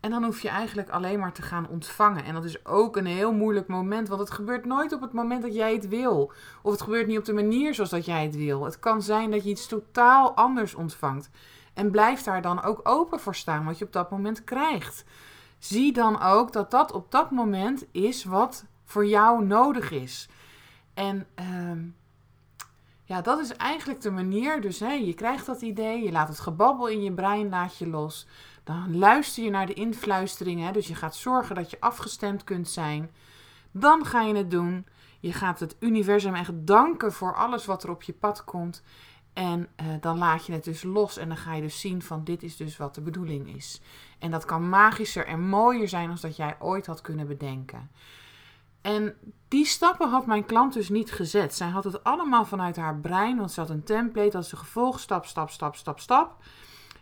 En 0.00 0.10
dan 0.10 0.24
hoef 0.24 0.40
je 0.40 0.48
eigenlijk 0.48 0.88
alleen 0.88 1.18
maar 1.18 1.32
te 1.32 1.42
gaan 1.42 1.68
ontvangen. 1.68 2.24
En 2.24 2.34
dat 2.34 2.44
is 2.44 2.66
ook 2.66 2.96
een 2.96 3.06
heel 3.06 3.32
moeilijk 3.32 3.66
moment, 3.66 4.08
want 4.08 4.20
het 4.20 4.30
gebeurt 4.30 4.64
nooit 4.64 4.92
op 4.92 5.00
het 5.00 5.12
moment 5.12 5.42
dat 5.42 5.54
jij 5.54 5.72
het 5.72 5.88
wil. 5.88 6.32
Of 6.62 6.72
het 6.72 6.82
gebeurt 6.82 7.06
niet 7.06 7.18
op 7.18 7.24
de 7.24 7.32
manier 7.32 7.74
zoals 7.74 7.90
dat 7.90 8.04
jij 8.04 8.24
het 8.24 8.36
wil. 8.36 8.64
Het 8.64 8.78
kan 8.78 9.02
zijn 9.02 9.30
dat 9.30 9.44
je 9.44 9.50
iets 9.50 9.66
totaal 9.66 10.34
anders 10.34 10.74
ontvangt. 10.74 11.30
En 11.74 11.90
blijf 11.90 12.22
daar 12.22 12.42
dan 12.42 12.62
ook 12.62 12.88
open 12.88 13.20
voor 13.20 13.34
staan, 13.34 13.64
wat 13.64 13.78
je 13.78 13.84
op 13.84 13.92
dat 13.92 14.10
moment 14.10 14.44
krijgt. 14.44 15.04
Zie 15.58 15.92
dan 15.92 16.22
ook 16.22 16.52
dat 16.52 16.70
dat 16.70 16.92
op 16.92 17.10
dat 17.10 17.30
moment 17.30 17.84
is 17.92 18.24
wat 18.24 18.64
voor 18.88 19.06
jou 19.06 19.44
nodig 19.44 19.90
is. 19.90 20.28
En 20.94 21.26
uh, 21.40 21.82
ja, 23.04 23.20
dat 23.20 23.38
is 23.38 23.52
eigenlijk 23.52 24.00
de 24.00 24.10
manier. 24.10 24.60
Dus 24.60 24.80
hè, 24.80 24.92
je 24.92 25.14
krijgt 25.14 25.46
dat 25.46 25.62
idee, 25.62 26.02
je 26.02 26.12
laat 26.12 26.28
het 26.28 26.40
gebabbel 26.40 26.88
in 26.88 27.02
je 27.02 27.12
brein, 27.12 27.48
laat 27.48 27.78
je 27.78 27.86
los. 27.86 28.26
Dan 28.64 28.98
luister 28.98 29.44
je 29.44 29.50
naar 29.50 29.66
de 29.66 29.74
influisteringen. 29.74 30.72
Dus 30.72 30.88
je 30.88 30.94
gaat 30.94 31.16
zorgen 31.16 31.54
dat 31.54 31.70
je 31.70 31.80
afgestemd 31.80 32.44
kunt 32.44 32.68
zijn. 32.68 33.10
Dan 33.70 34.04
ga 34.04 34.22
je 34.22 34.34
het 34.34 34.50
doen. 34.50 34.86
Je 35.20 35.32
gaat 35.32 35.60
het 35.60 35.76
universum 35.80 36.34
echt 36.34 36.52
danken 36.54 37.12
voor 37.12 37.34
alles 37.34 37.66
wat 37.66 37.82
er 37.82 37.90
op 37.90 38.02
je 38.02 38.12
pad 38.12 38.44
komt. 38.44 38.82
En 39.32 39.68
uh, 39.80 39.86
dan 40.00 40.18
laat 40.18 40.46
je 40.46 40.52
het 40.52 40.64
dus 40.64 40.82
los 40.82 41.16
en 41.16 41.28
dan 41.28 41.36
ga 41.36 41.54
je 41.54 41.62
dus 41.62 41.80
zien 41.80 42.02
van 42.02 42.24
dit 42.24 42.42
is 42.42 42.56
dus 42.56 42.76
wat 42.76 42.94
de 42.94 43.00
bedoeling 43.00 43.54
is. 43.54 43.80
En 44.18 44.30
dat 44.30 44.44
kan 44.44 44.68
magischer 44.68 45.26
en 45.26 45.48
mooier 45.48 45.88
zijn 45.88 46.10
als 46.10 46.20
dat 46.20 46.36
jij 46.36 46.56
ooit 46.58 46.86
had 46.86 47.00
kunnen 47.00 47.26
bedenken. 47.26 47.90
En 48.82 49.14
die 49.48 49.64
stappen 49.64 50.08
had 50.08 50.26
mijn 50.26 50.44
klant 50.44 50.72
dus 50.72 50.88
niet 50.88 51.12
gezet. 51.12 51.54
Zij 51.54 51.68
had 51.68 51.84
het 51.84 52.04
allemaal 52.04 52.44
vanuit 52.44 52.76
haar 52.76 52.96
brein, 52.96 53.36
want 53.36 53.52
ze 53.52 53.60
had 53.60 53.70
een 53.70 53.84
template, 53.84 54.30
dat 54.30 54.46
ze 54.46 54.56
gevolg, 54.56 55.00
stap, 55.00 55.26
stap, 55.26 55.50
stap, 55.50 55.76
stap, 55.76 56.00
stap. 56.00 56.36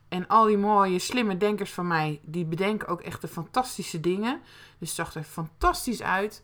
En 0.08 0.26
al 0.26 0.46
die 0.46 0.58
mooie, 0.58 0.98
slimme 0.98 1.36
denkers 1.36 1.72
van 1.72 1.86
mij, 1.86 2.20
die 2.22 2.44
bedenken 2.44 2.88
ook 2.88 3.00
echt 3.00 3.20
de 3.20 3.28
fantastische 3.28 4.00
dingen. 4.00 4.40
Dus 4.78 4.88
het 4.88 4.96
zag 4.96 5.14
er 5.14 5.22
fantastisch 5.22 6.02
uit. 6.02 6.42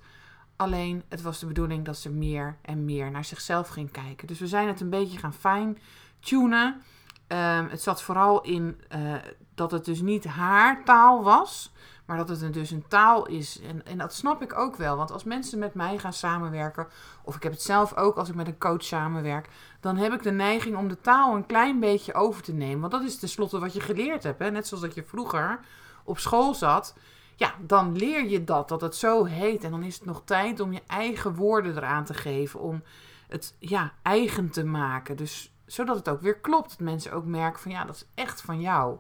Alleen 0.56 1.02
het 1.08 1.22
was 1.22 1.38
de 1.38 1.46
bedoeling 1.46 1.84
dat 1.84 1.96
ze 1.96 2.10
meer 2.10 2.58
en 2.62 2.84
meer 2.84 3.10
naar 3.10 3.24
zichzelf 3.24 3.68
ging 3.68 3.90
kijken. 3.90 4.26
Dus 4.26 4.38
we 4.38 4.46
zijn 4.46 4.68
het 4.68 4.80
een 4.80 4.90
beetje 4.90 5.18
gaan 5.18 5.34
fine-tunen. 5.34 6.82
Um, 7.28 7.68
het 7.68 7.82
zat 7.82 8.02
vooral 8.02 8.40
in 8.40 8.80
uh, 8.96 9.14
dat 9.54 9.70
het 9.70 9.84
dus 9.84 10.00
niet 10.00 10.24
haar 10.24 10.84
taal 10.84 11.22
was. 11.22 11.72
Maar 12.04 12.16
dat 12.16 12.28
het 12.28 12.52
dus 12.52 12.70
een 12.70 12.88
taal 12.88 13.26
is. 13.26 13.60
En, 13.60 13.86
en 13.86 13.98
dat 13.98 14.14
snap 14.14 14.42
ik 14.42 14.58
ook 14.58 14.76
wel. 14.76 14.96
Want 14.96 15.10
als 15.10 15.24
mensen 15.24 15.58
met 15.58 15.74
mij 15.74 15.98
gaan 15.98 16.12
samenwerken. 16.12 16.86
Of 17.22 17.36
ik 17.36 17.42
heb 17.42 17.52
het 17.52 17.62
zelf 17.62 17.96
ook 17.96 18.16
als 18.16 18.28
ik 18.28 18.34
met 18.34 18.46
een 18.46 18.58
coach 18.58 18.84
samenwerk. 18.84 19.48
Dan 19.80 19.96
heb 19.96 20.12
ik 20.12 20.22
de 20.22 20.30
neiging 20.30 20.76
om 20.76 20.88
de 20.88 21.00
taal 21.00 21.34
een 21.34 21.46
klein 21.46 21.80
beetje 21.80 22.14
over 22.14 22.42
te 22.42 22.52
nemen. 22.52 22.80
Want 22.80 22.92
dat 22.92 23.02
is 23.02 23.18
tenslotte 23.18 23.58
wat 23.58 23.72
je 23.72 23.80
geleerd 23.80 24.22
hebt. 24.22 24.38
Hè? 24.38 24.50
Net 24.50 24.66
zoals 24.66 24.82
dat 24.82 24.94
je 24.94 25.04
vroeger 25.04 25.60
op 26.04 26.18
school 26.18 26.54
zat. 26.54 26.94
Ja, 27.36 27.54
dan 27.60 27.96
leer 27.96 28.28
je 28.28 28.44
dat. 28.44 28.68
Dat 28.68 28.80
het 28.80 28.96
zo 28.96 29.24
heet. 29.24 29.64
En 29.64 29.70
dan 29.70 29.82
is 29.82 29.94
het 29.94 30.04
nog 30.04 30.22
tijd 30.24 30.60
om 30.60 30.72
je 30.72 30.82
eigen 30.86 31.34
woorden 31.34 31.76
eraan 31.76 32.04
te 32.04 32.14
geven. 32.14 32.60
Om 32.60 32.82
het 33.28 33.54
ja, 33.58 33.92
eigen 34.02 34.50
te 34.50 34.64
maken. 34.64 35.16
Dus 35.16 35.52
zodat 35.66 35.96
het 35.96 36.08
ook 36.08 36.20
weer 36.20 36.38
klopt. 36.38 36.70
Dat 36.70 36.80
mensen 36.80 37.12
ook 37.12 37.24
merken 37.24 37.60
van 37.60 37.70
ja, 37.70 37.84
dat 37.84 37.94
is 37.94 38.06
echt 38.14 38.40
van 38.40 38.60
jou. 38.60 38.98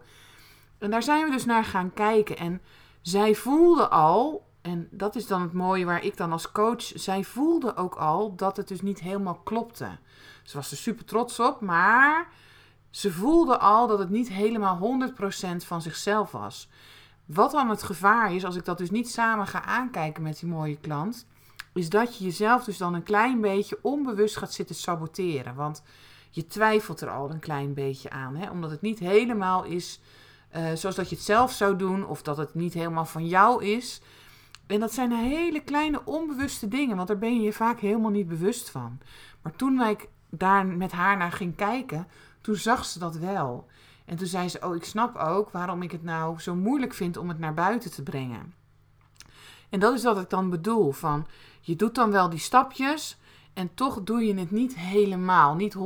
En 0.78 0.90
daar 0.90 1.02
zijn 1.02 1.24
we 1.24 1.30
dus 1.30 1.44
naar 1.44 1.64
gaan 1.64 1.92
kijken. 1.92 2.36
En 2.36 2.60
zij 3.02 3.34
voelde 3.34 3.88
al, 3.88 4.46
en 4.60 4.88
dat 4.90 5.16
is 5.16 5.26
dan 5.26 5.42
het 5.42 5.52
mooie 5.52 5.84
waar 5.84 6.04
ik 6.04 6.16
dan 6.16 6.32
als 6.32 6.52
coach, 6.52 6.82
zij 6.82 7.24
voelde 7.24 7.76
ook 7.76 7.94
al 7.94 8.34
dat 8.36 8.56
het 8.56 8.68
dus 8.68 8.80
niet 8.80 9.00
helemaal 9.00 9.40
klopte. 9.44 9.98
Ze 10.42 10.56
was 10.56 10.70
er 10.70 10.76
super 10.76 11.04
trots 11.04 11.40
op, 11.40 11.60
maar 11.60 12.28
ze 12.90 13.12
voelde 13.12 13.58
al 13.58 13.86
dat 13.86 13.98
het 13.98 14.10
niet 14.10 14.28
helemaal 14.28 15.10
100% 15.54 15.56
van 15.56 15.82
zichzelf 15.82 16.30
was. 16.30 16.68
Wat 17.24 17.50
dan 17.50 17.68
het 17.68 17.82
gevaar 17.82 18.34
is, 18.34 18.44
als 18.44 18.56
ik 18.56 18.64
dat 18.64 18.78
dus 18.78 18.90
niet 18.90 19.10
samen 19.10 19.46
ga 19.46 19.64
aankijken 19.64 20.22
met 20.22 20.38
die 20.38 20.48
mooie 20.48 20.78
klant, 20.80 21.26
is 21.74 21.88
dat 21.88 22.18
je 22.18 22.24
jezelf 22.24 22.64
dus 22.64 22.76
dan 22.78 22.94
een 22.94 23.02
klein 23.02 23.40
beetje 23.40 23.78
onbewust 23.82 24.36
gaat 24.36 24.52
zitten 24.52 24.74
saboteren. 24.74 25.54
Want 25.54 25.82
je 26.30 26.46
twijfelt 26.46 27.00
er 27.00 27.10
al 27.10 27.30
een 27.30 27.38
klein 27.38 27.74
beetje 27.74 28.10
aan, 28.10 28.36
hè? 28.36 28.50
omdat 28.50 28.70
het 28.70 28.80
niet 28.80 28.98
helemaal 28.98 29.64
is 29.64 30.00
uh, 30.56 30.72
zoals 30.74 30.96
dat 30.96 31.08
je 31.08 31.14
het 31.14 31.24
zelf 31.24 31.52
zou 31.52 31.76
doen, 31.76 32.06
of 32.06 32.22
dat 32.22 32.36
het 32.36 32.54
niet 32.54 32.74
helemaal 32.74 33.04
van 33.04 33.26
jou 33.26 33.64
is. 33.64 34.00
En 34.66 34.80
dat 34.80 34.92
zijn 34.92 35.12
hele 35.12 35.60
kleine 35.60 36.04
onbewuste 36.04 36.68
dingen, 36.68 36.96
want 36.96 37.08
daar 37.08 37.18
ben 37.18 37.34
je 37.34 37.42
je 37.42 37.52
vaak 37.52 37.80
helemaal 37.80 38.10
niet 38.10 38.28
bewust 38.28 38.70
van. 38.70 38.98
Maar 39.42 39.56
toen 39.56 39.80
ik 39.80 40.08
daar 40.30 40.66
met 40.66 40.92
haar 40.92 41.16
naar 41.16 41.32
ging 41.32 41.56
kijken, 41.56 42.06
toen 42.40 42.56
zag 42.56 42.84
ze 42.84 42.98
dat 42.98 43.16
wel. 43.16 43.66
En 44.04 44.16
toen 44.16 44.26
zei 44.26 44.48
ze: 44.48 44.66
Oh, 44.66 44.76
ik 44.76 44.84
snap 44.84 45.16
ook 45.16 45.50
waarom 45.50 45.82
ik 45.82 45.92
het 45.92 46.02
nou 46.02 46.40
zo 46.40 46.54
moeilijk 46.54 46.94
vind 46.94 47.16
om 47.16 47.28
het 47.28 47.38
naar 47.38 47.54
buiten 47.54 47.90
te 47.90 48.02
brengen. 48.02 48.54
En 49.68 49.80
dat 49.80 49.94
is 49.94 50.02
wat 50.02 50.20
ik 50.20 50.30
dan 50.30 50.50
bedoel: 50.50 50.92
van 50.92 51.26
je 51.60 51.76
doet 51.76 51.94
dan 51.94 52.10
wel 52.10 52.28
die 52.28 52.38
stapjes 52.38 53.18
en 53.52 53.74
toch 53.74 54.02
doe 54.02 54.24
je 54.24 54.34
het 54.34 54.50
niet 54.50 54.76
helemaal, 54.76 55.54
niet 55.54 55.76
100%. 55.76 55.78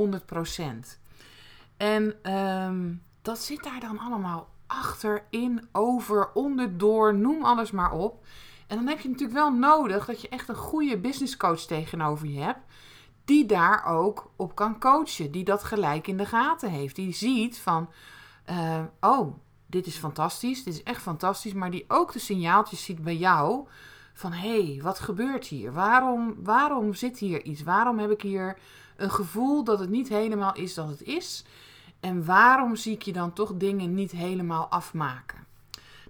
En 1.76 2.32
um, 2.32 3.02
dat 3.22 3.38
zit 3.38 3.62
daar 3.62 3.80
dan 3.80 3.98
allemaal 3.98 4.48
achterin, 4.66 5.68
over, 5.72 6.32
onderdoor, 6.34 7.14
noem 7.14 7.44
alles 7.44 7.70
maar 7.70 7.92
op. 7.92 8.24
En 8.66 8.76
dan 8.76 8.86
heb 8.86 9.00
je 9.00 9.08
natuurlijk 9.08 9.38
wel 9.38 9.52
nodig 9.52 10.06
dat 10.06 10.20
je 10.20 10.28
echt 10.28 10.48
een 10.48 10.54
goede 10.54 10.98
business 10.98 11.36
coach 11.36 11.60
tegenover 11.60 12.26
je 12.28 12.40
hebt. 12.40 12.60
Die 13.24 13.46
daar 13.46 13.84
ook 13.84 14.30
op 14.36 14.54
kan 14.54 14.78
coachen. 14.78 15.30
Die 15.30 15.44
dat 15.44 15.64
gelijk 15.64 16.06
in 16.06 16.16
de 16.16 16.26
gaten 16.26 16.70
heeft. 16.70 16.96
Die 16.96 17.14
ziet 17.14 17.58
van, 17.58 17.88
uh, 18.50 18.82
oh, 19.00 19.34
dit 19.66 19.86
is 19.86 19.96
fantastisch. 19.96 20.64
Dit 20.64 20.74
is 20.74 20.82
echt 20.82 21.02
fantastisch. 21.02 21.52
Maar 21.52 21.70
die 21.70 21.84
ook 21.88 22.12
de 22.12 22.18
signaaltjes 22.18 22.84
ziet 22.84 23.02
bij 23.02 23.16
jou. 23.16 23.66
Van, 24.12 24.32
hé, 24.32 24.64
hey, 24.64 24.82
wat 24.82 24.98
gebeurt 24.98 25.46
hier? 25.46 25.72
Waarom, 25.72 26.34
waarom 26.38 26.94
zit 26.94 27.18
hier 27.18 27.42
iets? 27.42 27.62
Waarom 27.62 27.98
heb 27.98 28.10
ik 28.10 28.22
hier 28.22 28.58
een 28.96 29.10
gevoel 29.10 29.64
dat 29.64 29.78
het 29.78 29.90
niet 29.90 30.08
helemaal 30.08 30.54
is 30.54 30.74
dat 30.74 30.88
het 30.88 31.02
is? 31.02 31.44
En 32.00 32.24
waarom 32.24 32.76
zie 32.76 32.94
ik 32.94 33.02
je 33.02 33.12
dan 33.12 33.32
toch 33.32 33.52
dingen 33.56 33.94
niet 33.94 34.10
helemaal 34.10 34.66
afmaken? 34.66 35.46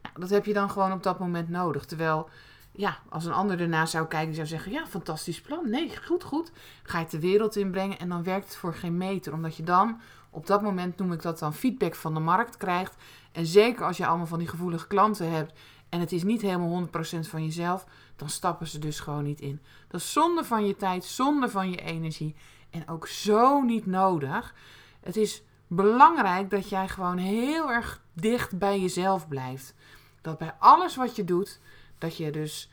Nou, 0.02 0.20
dat 0.20 0.30
heb 0.30 0.44
je 0.44 0.52
dan 0.52 0.70
gewoon 0.70 0.92
op 0.92 1.02
dat 1.02 1.18
moment 1.18 1.48
nodig. 1.48 1.84
Terwijl, 1.84 2.28
ja, 2.72 2.98
als 3.08 3.24
een 3.24 3.32
ander 3.32 3.60
erna 3.60 3.86
zou 3.86 4.06
kijken, 4.06 4.34
zou 4.34 4.46
zeggen: 4.46 4.72
Ja, 4.72 4.86
fantastisch 4.86 5.40
plan. 5.40 5.70
Nee, 5.70 5.96
goed, 6.04 6.24
goed. 6.24 6.52
Ga 6.82 6.98
je 6.98 7.02
het 7.02 7.12
de 7.12 7.20
wereld 7.20 7.56
inbrengen 7.56 7.98
en 7.98 8.08
dan 8.08 8.22
werkt 8.22 8.46
het 8.46 8.56
voor 8.56 8.74
geen 8.74 8.96
meter. 8.96 9.32
Omdat 9.32 9.56
je 9.56 9.62
dan, 9.62 10.00
op 10.30 10.46
dat 10.46 10.62
moment 10.62 10.98
noem 10.98 11.12
ik 11.12 11.22
dat 11.22 11.38
dan 11.38 11.54
feedback 11.54 11.94
van 11.94 12.14
de 12.14 12.20
markt 12.20 12.56
krijgt. 12.56 12.96
En 13.32 13.46
zeker 13.46 13.84
als 13.84 13.96
je 13.96 14.06
allemaal 14.06 14.26
van 14.26 14.38
die 14.38 14.48
gevoelige 14.48 14.86
klanten 14.86 15.30
hebt 15.30 15.58
en 15.88 16.00
het 16.00 16.12
is 16.12 16.22
niet 16.22 16.42
helemaal 16.42 16.86
100% 16.86 16.88
van 17.20 17.44
jezelf, 17.44 17.86
dan 18.16 18.28
stappen 18.28 18.66
ze 18.66 18.78
dus 18.78 19.00
gewoon 19.00 19.24
niet 19.24 19.40
in. 19.40 19.60
Dat 19.88 20.00
is 20.00 20.12
zonde 20.12 20.44
van 20.44 20.66
je 20.66 20.76
tijd, 20.76 21.04
zonde 21.04 21.48
van 21.48 21.70
je 21.70 21.80
energie 21.80 22.34
en 22.70 22.88
ook 22.88 23.06
zo 23.06 23.62
niet 23.62 23.86
nodig. 23.86 24.54
Het 25.00 25.16
is 25.16 25.42
belangrijk 25.66 26.50
dat 26.50 26.68
jij 26.68 26.88
gewoon 26.88 27.18
heel 27.18 27.70
erg 27.70 28.04
dicht 28.12 28.58
bij 28.58 28.80
jezelf 28.80 29.28
blijft. 29.28 29.74
Dat 30.20 30.38
bij 30.38 30.54
alles 30.58 30.96
wat 30.96 31.16
je 31.16 31.24
doet, 31.24 31.60
Dat 31.98 32.16
je 32.16 32.30
dus 32.30 32.70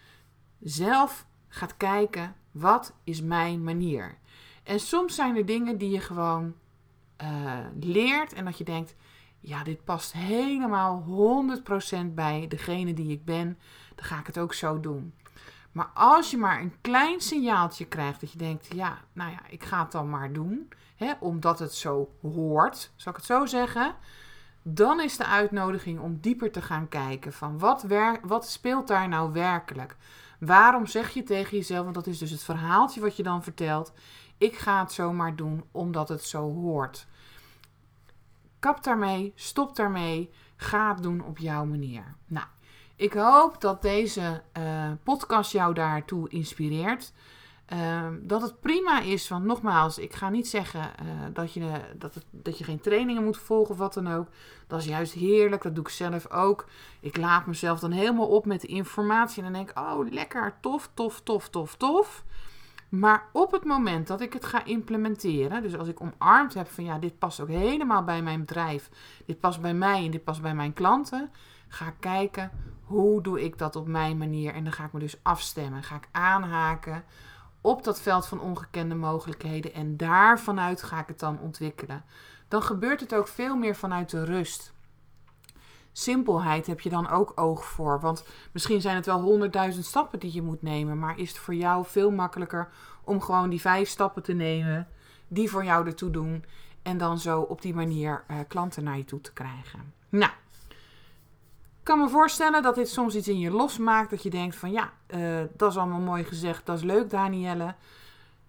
zelf 0.59 1.25
gaat 1.47 1.77
kijken, 1.77 2.35
wat 2.51 2.93
is 3.03 3.21
mijn 3.21 3.63
manier? 3.63 4.17
En 4.63 4.79
soms 4.79 5.15
zijn 5.15 5.35
er 5.35 5.45
dingen 5.45 5.77
die 5.77 5.89
je 5.89 5.99
gewoon 5.99 6.53
uh, 7.21 7.57
leert 7.79 8.33
en 8.33 8.45
dat 8.45 8.57
je 8.57 8.63
denkt, 8.63 8.95
ja, 9.39 9.63
dit 9.63 9.83
past 9.83 10.13
helemaal 10.13 11.05
100% 12.03 12.05
bij 12.13 12.47
degene 12.47 12.93
die 12.93 13.11
ik 13.11 13.25
ben, 13.25 13.57
dan 13.95 14.05
ga 14.05 14.19
ik 14.19 14.27
het 14.27 14.39
ook 14.39 14.53
zo 14.53 14.79
doen. 14.79 15.13
Maar 15.73 15.89
als 15.93 16.31
je 16.31 16.37
maar 16.37 16.61
een 16.61 16.73
klein 16.81 17.21
signaaltje 17.21 17.85
krijgt 17.85 18.21
dat 18.21 18.31
je 18.31 18.37
denkt, 18.37 18.67
ja, 18.73 18.97
nou 19.13 19.31
ja, 19.31 19.39
ik 19.49 19.63
ga 19.63 19.79
het 19.83 19.91
dan 19.91 20.09
maar 20.09 20.33
doen, 20.33 20.69
hè, 20.95 21.13
omdat 21.19 21.59
het 21.59 21.73
zo 21.73 22.09
hoort, 22.21 22.91
zal 22.95 23.11
ik 23.11 23.17
het 23.17 23.27
zo 23.27 23.45
zeggen, 23.45 23.95
dan 24.61 25.01
is 25.01 25.17
de 25.17 25.25
uitnodiging 25.25 25.99
om 25.99 26.19
dieper 26.19 26.51
te 26.51 26.61
gaan 26.61 26.87
kijken 26.87 27.33
van 27.33 27.59
wat, 27.59 27.85
wat 28.21 28.49
speelt 28.49 28.87
daar 28.87 29.07
nou 29.07 29.31
werkelijk? 29.31 29.95
Waarom 30.39 30.85
zeg 30.85 31.09
je 31.09 31.23
tegen 31.23 31.57
jezelf, 31.57 31.83
want 31.83 31.95
dat 31.95 32.07
is 32.07 32.17
dus 32.17 32.31
het 32.31 32.43
verhaaltje 32.43 33.01
wat 33.01 33.17
je 33.17 33.23
dan 33.23 33.43
vertelt, 33.43 33.93
ik 34.37 34.57
ga 34.57 34.79
het 34.79 34.91
zomaar 34.91 35.35
doen 35.35 35.63
omdat 35.71 36.09
het 36.09 36.23
zo 36.23 36.53
hoort. 36.53 37.07
Kap 38.59 38.83
daarmee, 38.83 39.31
stop 39.35 39.75
daarmee, 39.75 40.33
ga 40.55 40.93
het 40.93 41.03
doen 41.03 41.23
op 41.23 41.37
jouw 41.37 41.65
manier. 41.65 42.15
Nou, 42.25 42.47
ik 42.95 43.13
hoop 43.13 43.61
dat 43.61 43.81
deze 43.81 44.41
uh, 44.57 44.91
podcast 45.03 45.51
jou 45.51 45.73
daartoe 45.73 46.29
inspireert. 46.29 47.13
Uh, 47.73 48.07
dat 48.21 48.41
het 48.41 48.59
prima 48.59 49.01
is, 49.01 49.27
want 49.27 49.45
nogmaals, 49.45 49.97
ik 49.97 50.13
ga 50.13 50.29
niet 50.29 50.47
zeggen 50.47 50.81
uh, 50.81 51.09
dat, 51.33 51.53
je, 51.53 51.81
dat, 51.95 52.13
het, 52.13 52.25
dat 52.29 52.57
je 52.57 52.63
geen 52.63 52.79
trainingen 52.79 53.23
moet 53.23 53.37
volgen 53.37 53.73
of 53.73 53.79
wat 53.79 53.93
dan 53.93 54.13
ook. 54.13 54.27
Dat 54.67 54.79
is 54.79 54.85
juist 54.85 55.13
heerlijk, 55.13 55.61
dat 55.61 55.75
doe 55.75 55.83
ik 55.83 55.89
zelf 55.89 56.31
ook. 56.31 56.65
Ik 56.99 57.17
laat 57.17 57.45
mezelf 57.45 57.79
dan 57.79 57.91
helemaal 57.91 58.27
op 58.27 58.45
met 58.45 58.61
de 58.61 58.67
informatie 58.67 59.37
en 59.37 59.43
dan 59.43 59.53
denk 59.53 59.69
ik, 59.69 59.79
oh 59.79 60.09
lekker, 60.09 60.53
tof, 60.61 60.89
tof, 60.93 61.21
tof, 61.21 61.49
tof, 61.49 61.75
tof. 61.75 62.23
Maar 62.89 63.29
op 63.31 63.51
het 63.51 63.63
moment 63.63 64.07
dat 64.07 64.21
ik 64.21 64.33
het 64.33 64.45
ga 64.45 64.65
implementeren, 64.65 65.61
dus 65.61 65.77
als 65.77 65.87
ik 65.87 66.01
omarmd 66.01 66.53
heb 66.53 66.67
van 66.67 66.83
ja, 66.83 66.99
dit 66.99 67.19
past 67.19 67.39
ook 67.39 67.47
helemaal 67.47 68.03
bij 68.03 68.21
mijn 68.21 68.39
bedrijf, 68.39 68.89
dit 69.25 69.39
past 69.39 69.61
bij 69.61 69.73
mij 69.73 70.05
en 70.05 70.11
dit 70.11 70.23
past 70.23 70.41
bij 70.41 70.55
mijn 70.55 70.73
klanten, 70.73 71.31
ga 71.73 71.93
kijken 71.99 72.51
hoe 72.83 73.21
doe 73.21 73.43
ik 73.43 73.57
dat 73.57 73.75
op 73.75 73.87
mijn 73.87 74.17
manier 74.17 74.53
en 74.53 74.63
dan 74.63 74.73
ga 74.73 74.85
ik 74.85 74.93
me 74.93 74.99
dus 74.99 75.23
afstemmen, 75.23 75.83
ga 75.83 75.95
ik 75.95 76.07
aanhaken 76.11 77.03
op 77.61 77.83
dat 77.83 78.01
veld 78.01 78.25
van 78.27 78.41
ongekende 78.41 78.95
mogelijkheden 78.95 79.73
en 79.73 79.97
daar 79.97 80.39
vanuit 80.39 80.83
ga 80.83 80.99
ik 80.99 81.07
het 81.07 81.19
dan 81.19 81.39
ontwikkelen. 81.39 82.03
Dan 82.47 82.63
gebeurt 82.63 82.99
het 82.99 83.15
ook 83.15 83.27
veel 83.27 83.55
meer 83.55 83.75
vanuit 83.75 84.09
de 84.09 84.23
rust. 84.23 84.73
Simpelheid 85.91 86.67
heb 86.67 86.79
je 86.79 86.89
dan 86.89 87.09
ook 87.09 87.31
oog 87.35 87.65
voor. 87.65 87.99
Want 87.99 88.25
misschien 88.51 88.81
zijn 88.81 88.95
het 88.95 89.05
wel 89.05 89.21
honderdduizend 89.21 89.85
stappen 89.85 90.19
die 90.19 90.33
je 90.33 90.41
moet 90.41 90.61
nemen. 90.61 90.99
Maar 90.99 91.19
is 91.19 91.29
het 91.29 91.37
voor 91.37 91.55
jou 91.55 91.85
veel 91.85 92.11
makkelijker 92.11 92.69
om 93.03 93.21
gewoon 93.21 93.49
die 93.49 93.61
vijf 93.61 93.89
stappen 93.89 94.23
te 94.23 94.33
nemen. 94.33 94.87
Die 95.27 95.49
voor 95.49 95.63
jou 95.63 95.85
ertoe 95.85 96.09
doen. 96.09 96.45
En 96.81 96.97
dan 96.97 97.19
zo 97.19 97.41
op 97.41 97.61
die 97.61 97.73
manier 97.73 98.23
uh, 98.31 98.37
klanten 98.47 98.83
naar 98.83 98.97
je 98.97 99.05
toe 99.05 99.21
te 99.21 99.33
krijgen. 99.33 99.93
Nou, 100.09 100.31
kan 101.83 101.99
me 101.99 102.09
voorstellen 102.09 102.61
dat 102.61 102.75
dit 102.75 102.89
soms 102.89 103.15
iets 103.15 103.27
in 103.27 103.39
je 103.39 103.51
losmaakt. 103.51 104.09
Dat 104.09 104.23
je 104.23 104.29
denkt 104.29 104.55
van 104.55 104.71
ja, 104.71 104.91
uh, 105.07 105.41
dat 105.57 105.71
is 105.71 105.77
allemaal 105.77 105.99
mooi 105.99 106.23
gezegd. 106.23 106.65
Dat 106.65 106.77
is 106.77 106.83
leuk 106.83 107.09
Danielle. 107.09 107.75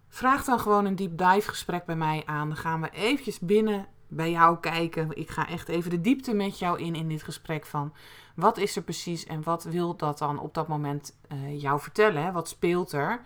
Vraag 0.08 0.44
dan 0.44 0.60
gewoon 0.60 0.84
een 0.84 0.96
deep 0.96 1.18
dive 1.18 1.48
gesprek 1.48 1.84
bij 1.84 1.96
mij 1.96 2.22
aan. 2.26 2.48
Dan 2.48 2.56
gaan 2.56 2.80
we 2.80 2.90
eventjes 2.90 3.38
binnen 3.38 3.86
bij 4.08 4.30
jou 4.30 4.58
kijken. 4.60 5.08
Ik 5.16 5.30
ga 5.30 5.48
echt 5.48 5.68
even 5.68 5.90
de 5.90 6.00
diepte 6.00 6.34
met 6.34 6.58
jou 6.58 6.78
in 6.78 6.94
in 6.94 7.08
dit 7.08 7.22
gesprek 7.22 7.66
van 7.66 7.92
wat 8.34 8.58
is 8.58 8.76
er 8.76 8.82
precies 8.82 9.26
en 9.26 9.42
wat 9.42 9.64
wil 9.64 9.96
dat 9.96 10.18
dan 10.18 10.38
op 10.38 10.54
dat 10.54 10.68
moment 10.68 11.18
uh, 11.32 11.60
jou 11.60 11.80
vertellen? 11.80 12.24
Hè? 12.24 12.32
Wat 12.32 12.48
speelt 12.48 12.92
er? 12.92 13.20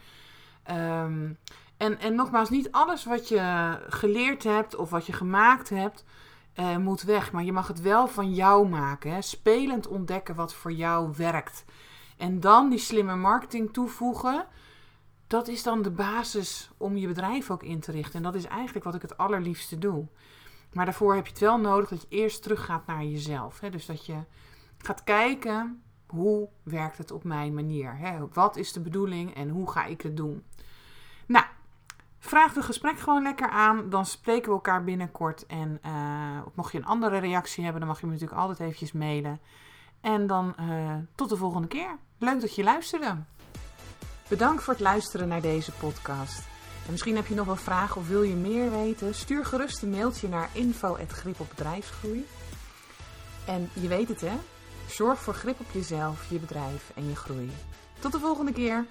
Um, 0.70 1.38
en, 1.76 1.98
en 1.98 2.14
nogmaals, 2.14 2.50
niet 2.50 2.72
alles 2.72 3.04
wat 3.04 3.28
je 3.28 3.76
geleerd 3.88 4.44
hebt 4.44 4.76
of 4.76 4.90
wat 4.90 5.06
je 5.06 5.12
gemaakt 5.12 5.68
hebt, 5.68 6.04
uh, 6.60 6.76
moet 6.76 7.02
weg. 7.02 7.32
Maar 7.32 7.44
je 7.44 7.52
mag 7.52 7.68
het 7.68 7.80
wel 7.80 8.06
van 8.06 8.34
jou 8.34 8.68
maken. 8.68 9.12
Hè? 9.12 9.22
Spelend 9.22 9.86
ontdekken 9.86 10.34
wat 10.34 10.54
voor 10.54 10.72
jou 10.72 11.12
werkt. 11.16 11.64
En 12.16 12.40
dan 12.40 12.68
die 12.68 12.78
slimme 12.78 13.16
marketing 13.16 13.72
toevoegen. 13.72 14.46
Dat 15.26 15.48
is 15.48 15.62
dan 15.62 15.82
de 15.82 15.90
basis 15.90 16.70
om 16.76 16.96
je 16.96 17.06
bedrijf 17.06 17.50
ook 17.50 17.62
in 17.62 17.80
te 17.80 17.92
richten. 17.92 18.14
En 18.14 18.22
dat 18.22 18.34
is 18.34 18.44
eigenlijk 18.44 18.84
wat 18.84 18.94
ik 18.94 19.02
het 19.02 19.16
allerliefste 19.16 19.78
doe. 19.78 20.06
Maar 20.72 20.84
daarvoor 20.84 21.14
heb 21.14 21.24
je 21.24 21.32
het 21.32 21.40
wel 21.40 21.58
nodig 21.58 21.88
dat 21.88 22.00
je 22.00 22.16
eerst 22.16 22.42
teruggaat 22.42 22.86
naar 22.86 23.04
jezelf. 23.04 23.60
Hè? 23.60 23.70
Dus 23.70 23.86
dat 23.86 24.06
je 24.06 24.16
gaat 24.78 25.04
kijken 25.04 25.82
hoe 26.06 26.48
werkt 26.62 26.98
het 26.98 27.10
op 27.10 27.24
mijn 27.24 27.54
manier. 27.54 27.96
Hè? 27.96 28.28
Wat 28.32 28.56
is 28.56 28.72
de 28.72 28.80
bedoeling 28.80 29.34
en 29.34 29.48
hoe 29.48 29.70
ga 29.70 29.84
ik 29.84 30.00
het 30.00 30.16
doen? 30.16 30.44
Vraag 32.18 32.54
het 32.54 32.64
gesprek 32.64 32.98
gewoon 32.98 33.22
lekker 33.22 33.48
aan. 33.48 33.90
Dan 33.90 34.06
spreken 34.06 34.48
we 34.48 34.54
elkaar 34.54 34.84
binnenkort. 34.84 35.46
En 35.46 35.80
uh, 35.86 36.38
mocht 36.54 36.72
je 36.72 36.78
een 36.78 36.84
andere 36.84 37.18
reactie 37.18 37.62
hebben, 37.62 37.80
dan 37.80 37.90
mag 37.90 38.00
je 38.00 38.06
me 38.06 38.12
natuurlijk 38.12 38.40
altijd 38.40 38.60
eventjes 38.60 38.92
mailen. 38.92 39.40
En 40.00 40.26
dan 40.26 40.54
uh, 40.60 40.94
tot 41.14 41.28
de 41.28 41.36
volgende 41.36 41.68
keer. 41.68 41.98
Leuk 42.18 42.40
dat 42.40 42.54
je 42.54 42.62
luisterde. 42.62 43.16
Bedankt 44.28 44.62
voor 44.62 44.72
het 44.72 44.82
luisteren 44.82 45.28
naar 45.28 45.40
deze 45.40 45.72
podcast. 45.72 46.38
En 46.84 46.90
misschien 46.90 47.16
heb 47.16 47.26
je 47.26 47.34
nog 47.34 47.46
wel 47.46 47.56
vragen 47.56 48.00
of 48.00 48.08
wil 48.08 48.22
je 48.22 48.34
meer 48.34 48.70
weten? 48.70 49.14
Stuur 49.14 49.44
gerust 49.44 49.82
een 49.82 49.90
mailtje 49.90 50.28
naar 50.28 50.50
info.grip 50.52 51.40
op 51.40 51.48
bedrijfsgroei. 51.48 52.26
En 53.46 53.70
je 53.72 53.88
weet 53.88 54.08
het 54.08 54.20
hè, 54.20 54.36
zorg 54.86 55.18
voor 55.18 55.34
grip 55.34 55.60
op 55.60 55.66
jezelf, 55.72 56.30
je 56.30 56.38
bedrijf 56.38 56.92
en 56.94 57.08
je 57.08 57.16
groei. 57.16 57.50
Tot 57.98 58.12
de 58.12 58.18
volgende 58.18 58.52
keer! 58.52 58.86